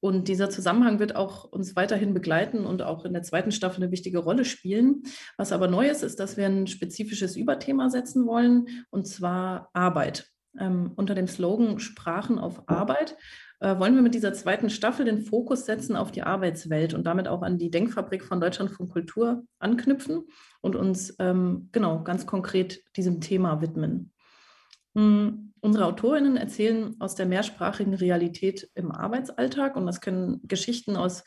Und 0.02 0.28
dieser 0.28 0.50
Zusammenhang 0.50 1.00
wird 1.00 1.16
auch 1.16 1.46
uns 1.46 1.78
weiterhin 1.78 2.14
begleiten 2.14 2.66
und 2.66 2.82
auch 2.82 3.06
in 3.06 3.14
der 3.14 3.24
zweiten 3.24 3.54
Staffel 3.54 3.84
eine 3.84 3.94
wichtige 3.94 4.18
Rolle 4.18 4.44
spielen. 4.44 5.04
Was 5.38 5.54
aber 5.54 5.70
neu 5.70 5.88
ist, 5.88 6.04
ist, 6.04 6.20
dass 6.20 6.36
wir 6.36 6.46
ein 6.46 6.68
spezifisches 6.68 7.38
Überthema 7.38 7.90
setzen 7.90 8.26
wollen, 8.26 8.68
und 8.90 9.08
zwar 9.08 9.70
Arbeit. 9.72 10.30
Ähm, 10.58 10.94
unter 10.96 11.16
dem 11.16 11.28
Slogan 11.28 11.80
Sprachen 11.80 12.40
auf 12.40 12.68
Arbeit 12.68 13.18
äh, 13.60 13.78
wollen 13.78 13.96
wir 13.96 14.02
mit 14.02 14.16
dieser 14.16 14.34
zweiten 14.34 14.70
Staffel 14.70 15.06
den 15.06 15.22
Fokus 15.22 15.66
setzen 15.66 15.96
auf 15.96 16.12
die 16.12 16.24
Arbeitswelt 16.24 16.94
und 16.94 17.06
damit 17.06 17.28
auch 17.28 17.42
an 17.42 17.58
die 17.58 17.70
Denkfabrik 17.70 18.24
von 18.24 18.40
Deutschland 18.40 18.72
von 18.72 18.90
Kultur 18.90 19.44
anknüpfen 19.60 20.24
und 20.62 20.76
uns 20.76 21.16
ähm, 21.20 21.70
genau 21.72 22.04
ganz 22.04 22.26
konkret 22.26 22.82
diesem 22.96 23.22
Thema 23.22 23.62
widmen. 23.62 24.12
Hm, 24.96 25.54
unsere 25.62 25.86
Autorinnen 25.86 26.38
erzählen 26.38 26.96
aus 27.00 27.16
der 27.16 27.26
mehrsprachigen 27.26 27.94
Realität 27.94 28.70
im 28.76 28.92
Arbeitsalltag 28.92 29.76
und 29.76 29.86
das 29.86 30.02
können 30.02 30.42
Geschichten 30.48 30.96
aus 30.96 31.24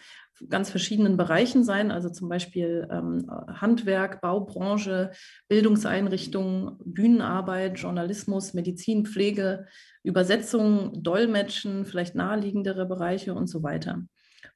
ganz 0.48 0.70
verschiedenen 0.70 1.16
Bereichen 1.16 1.64
sein, 1.64 1.90
also 1.90 2.10
zum 2.10 2.28
Beispiel 2.28 2.88
ähm, 2.90 3.30
Handwerk, 3.48 4.20
Baubranche, 4.20 5.10
Bildungseinrichtungen, 5.48 6.78
Bühnenarbeit, 6.84 7.78
Journalismus, 7.78 8.54
Medizin, 8.54 9.06
Pflege, 9.06 9.66
Übersetzung, 10.02 11.02
Dolmetschen, 11.02 11.84
vielleicht 11.84 12.14
naheliegendere 12.14 12.86
Bereiche 12.86 13.34
und 13.34 13.46
so 13.46 13.62
weiter. 13.62 14.02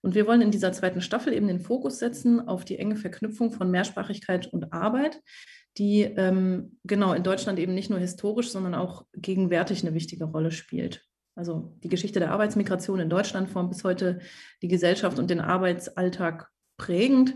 Und 0.03 0.15
wir 0.15 0.27
wollen 0.27 0.43
in 0.43 0.51
dieser 0.51 0.73
zweiten 0.73 1.01
Staffel 1.01 1.33
eben 1.33 1.49
den 1.49 1.61
Fokus 1.61 1.99
setzen 1.99 2.47
auf 2.47 2.65
die 2.65 2.79
enge 2.79 2.97
Verknüpfung 2.97 3.53
von 3.53 3.71
Mehrsprachigkeit 3.71 4.47
und 4.53 4.73
Arbeit, 4.73 5.21
die 5.79 6.03
ähm, 6.03 6.79
genau 6.85 7.13
in 7.13 7.23
Deutschland 7.23 7.59
eben 7.59 7.75
nicht 7.75 7.91
nur 7.91 7.99
historisch, 7.99 8.51
sondern 8.51 8.75
auch 8.75 9.05
gegenwärtig 9.15 9.83
eine 9.85 9.95
wichtige 9.95 10.25
Rolle 10.25 10.51
spielt. 10.51 11.05
Also 11.37 11.77
die 11.85 11.89
Geschichte 11.89 12.19
der 12.19 12.33
Arbeitsmigration 12.33 12.99
in 12.99 13.11
Deutschland 13.11 13.51
formt 13.51 13.71
bis 13.71 13.85
heute 13.85 14.21
die 14.63 14.69
Gesellschaft 14.69 15.19
und 15.19 15.29
den 15.31 15.41
Arbeitsalltag 15.41 16.51
prägend 16.79 17.35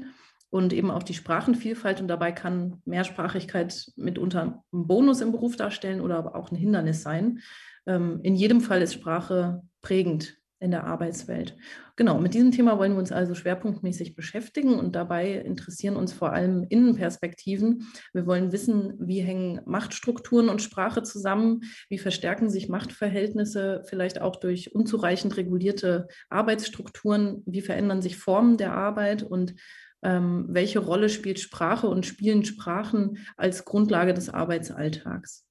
und 0.48 0.72
eben 0.72 0.90
auch 0.90 1.02
die 1.02 1.14
Sprachenvielfalt. 1.14 2.00
Und 2.00 2.08
dabei 2.08 2.32
kann 2.32 2.80
Mehrsprachigkeit 2.86 3.92
mitunter 3.96 4.64
einen 4.72 4.86
Bonus 4.86 5.20
im 5.20 5.32
Beruf 5.32 5.56
darstellen 5.56 6.00
oder 6.00 6.16
aber 6.16 6.34
auch 6.34 6.50
ein 6.50 6.56
Hindernis 6.56 7.02
sein. 7.02 7.40
Ähm, 7.86 8.20
in 8.22 8.34
jedem 8.34 8.62
Fall 8.62 8.80
ist 8.80 8.94
Sprache 8.94 9.62
prägend 9.82 10.39
in 10.60 10.70
der 10.70 10.84
Arbeitswelt. 10.84 11.56
Genau, 11.96 12.20
mit 12.20 12.34
diesem 12.34 12.52
Thema 12.52 12.78
wollen 12.78 12.92
wir 12.92 12.98
uns 12.98 13.12
also 13.12 13.34
schwerpunktmäßig 13.34 14.14
beschäftigen 14.14 14.74
und 14.78 14.94
dabei 14.94 15.32
interessieren 15.32 15.96
uns 15.96 16.12
vor 16.12 16.32
allem 16.32 16.64
Innenperspektiven. 16.68 17.86
Wir 18.12 18.26
wollen 18.26 18.52
wissen, 18.52 18.94
wie 19.00 19.20
hängen 19.20 19.60
Machtstrukturen 19.64 20.50
und 20.50 20.62
Sprache 20.62 21.02
zusammen, 21.02 21.62
wie 21.88 21.98
verstärken 21.98 22.50
sich 22.50 22.68
Machtverhältnisse 22.68 23.82
vielleicht 23.86 24.20
auch 24.20 24.36
durch 24.36 24.74
unzureichend 24.74 25.36
regulierte 25.36 26.08
Arbeitsstrukturen, 26.28 27.42
wie 27.46 27.62
verändern 27.62 28.02
sich 28.02 28.18
Formen 28.18 28.58
der 28.58 28.74
Arbeit 28.74 29.22
und 29.22 29.54
ähm, 30.02 30.46
welche 30.48 30.78
Rolle 30.78 31.08
spielt 31.08 31.40
Sprache 31.40 31.88
und 31.88 32.06
spielen 32.06 32.44
Sprachen 32.44 33.18
als 33.36 33.64
Grundlage 33.64 34.14
des 34.14 34.28
Arbeitsalltags. 34.30 35.49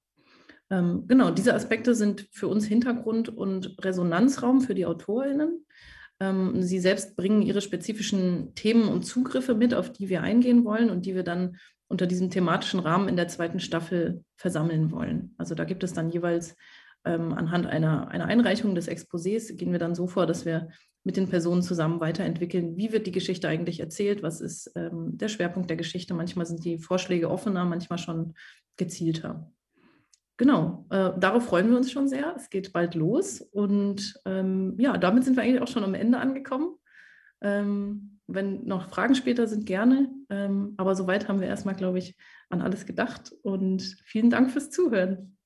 Ähm, 0.70 1.04
genau, 1.08 1.30
diese 1.30 1.54
Aspekte 1.54 1.94
sind 1.94 2.28
für 2.30 2.48
uns 2.48 2.64
Hintergrund 2.64 3.28
und 3.28 3.76
Resonanzraum 3.84 4.60
für 4.60 4.74
die 4.74 4.86
AutorInnen. 4.86 5.66
Ähm, 6.20 6.62
sie 6.62 6.78
selbst 6.78 7.16
bringen 7.16 7.42
ihre 7.42 7.60
spezifischen 7.60 8.54
Themen 8.54 8.88
und 8.88 9.04
Zugriffe 9.04 9.54
mit, 9.54 9.74
auf 9.74 9.92
die 9.92 10.08
wir 10.08 10.22
eingehen 10.22 10.64
wollen 10.64 10.90
und 10.90 11.06
die 11.06 11.14
wir 11.14 11.24
dann 11.24 11.56
unter 11.88 12.06
diesem 12.06 12.30
thematischen 12.30 12.78
Rahmen 12.78 13.08
in 13.08 13.16
der 13.16 13.28
zweiten 13.28 13.58
Staffel 13.58 14.24
versammeln 14.36 14.92
wollen. 14.92 15.34
Also 15.38 15.56
da 15.56 15.64
gibt 15.64 15.82
es 15.82 15.92
dann 15.92 16.10
jeweils 16.10 16.54
ähm, 17.04 17.32
anhand 17.32 17.66
einer, 17.66 18.08
einer 18.08 18.26
Einreichung 18.26 18.74
des 18.74 18.88
Exposés, 18.88 19.56
gehen 19.56 19.72
wir 19.72 19.78
dann 19.78 19.96
so 19.96 20.06
vor, 20.06 20.26
dass 20.26 20.44
wir 20.44 20.68
mit 21.02 21.16
den 21.16 21.28
Personen 21.28 21.62
zusammen 21.62 21.98
weiterentwickeln, 22.00 22.76
wie 22.76 22.92
wird 22.92 23.06
die 23.06 23.12
Geschichte 23.12 23.48
eigentlich 23.48 23.80
erzählt, 23.80 24.22
was 24.22 24.40
ist 24.40 24.70
ähm, 24.76 25.16
der 25.16 25.28
Schwerpunkt 25.28 25.70
der 25.70 25.78
Geschichte. 25.78 26.14
Manchmal 26.14 26.46
sind 26.46 26.64
die 26.64 26.78
Vorschläge 26.78 27.30
offener, 27.30 27.64
manchmal 27.64 27.98
schon 27.98 28.34
gezielter. 28.76 29.50
Genau, 30.40 30.86
äh, 30.88 31.10
darauf 31.18 31.44
freuen 31.44 31.68
wir 31.68 31.76
uns 31.76 31.92
schon 31.92 32.08
sehr. 32.08 32.32
Es 32.34 32.48
geht 32.48 32.72
bald 32.72 32.94
los 32.94 33.42
und 33.42 34.18
ähm, 34.24 34.74
ja, 34.78 34.96
damit 34.96 35.22
sind 35.24 35.36
wir 35.36 35.42
eigentlich 35.42 35.60
auch 35.60 35.68
schon 35.68 35.84
am 35.84 35.92
Ende 35.92 36.16
angekommen. 36.16 36.76
Ähm, 37.42 38.20
wenn 38.26 38.64
noch 38.64 38.88
Fragen 38.88 39.14
später 39.14 39.46
sind, 39.46 39.66
gerne. 39.66 40.08
Ähm, 40.30 40.72
aber 40.78 40.94
soweit 40.94 41.28
haben 41.28 41.40
wir 41.40 41.46
erstmal, 41.46 41.74
glaube 41.74 41.98
ich, 41.98 42.16
an 42.48 42.62
alles 42.62 42.86
gedacht 42.86 43.34
und 43.42 43.82
vielen 44.06 44.30
Dank 44.30 44.50
fürs 44.50 44.70
Zuhören. 44.70 45.36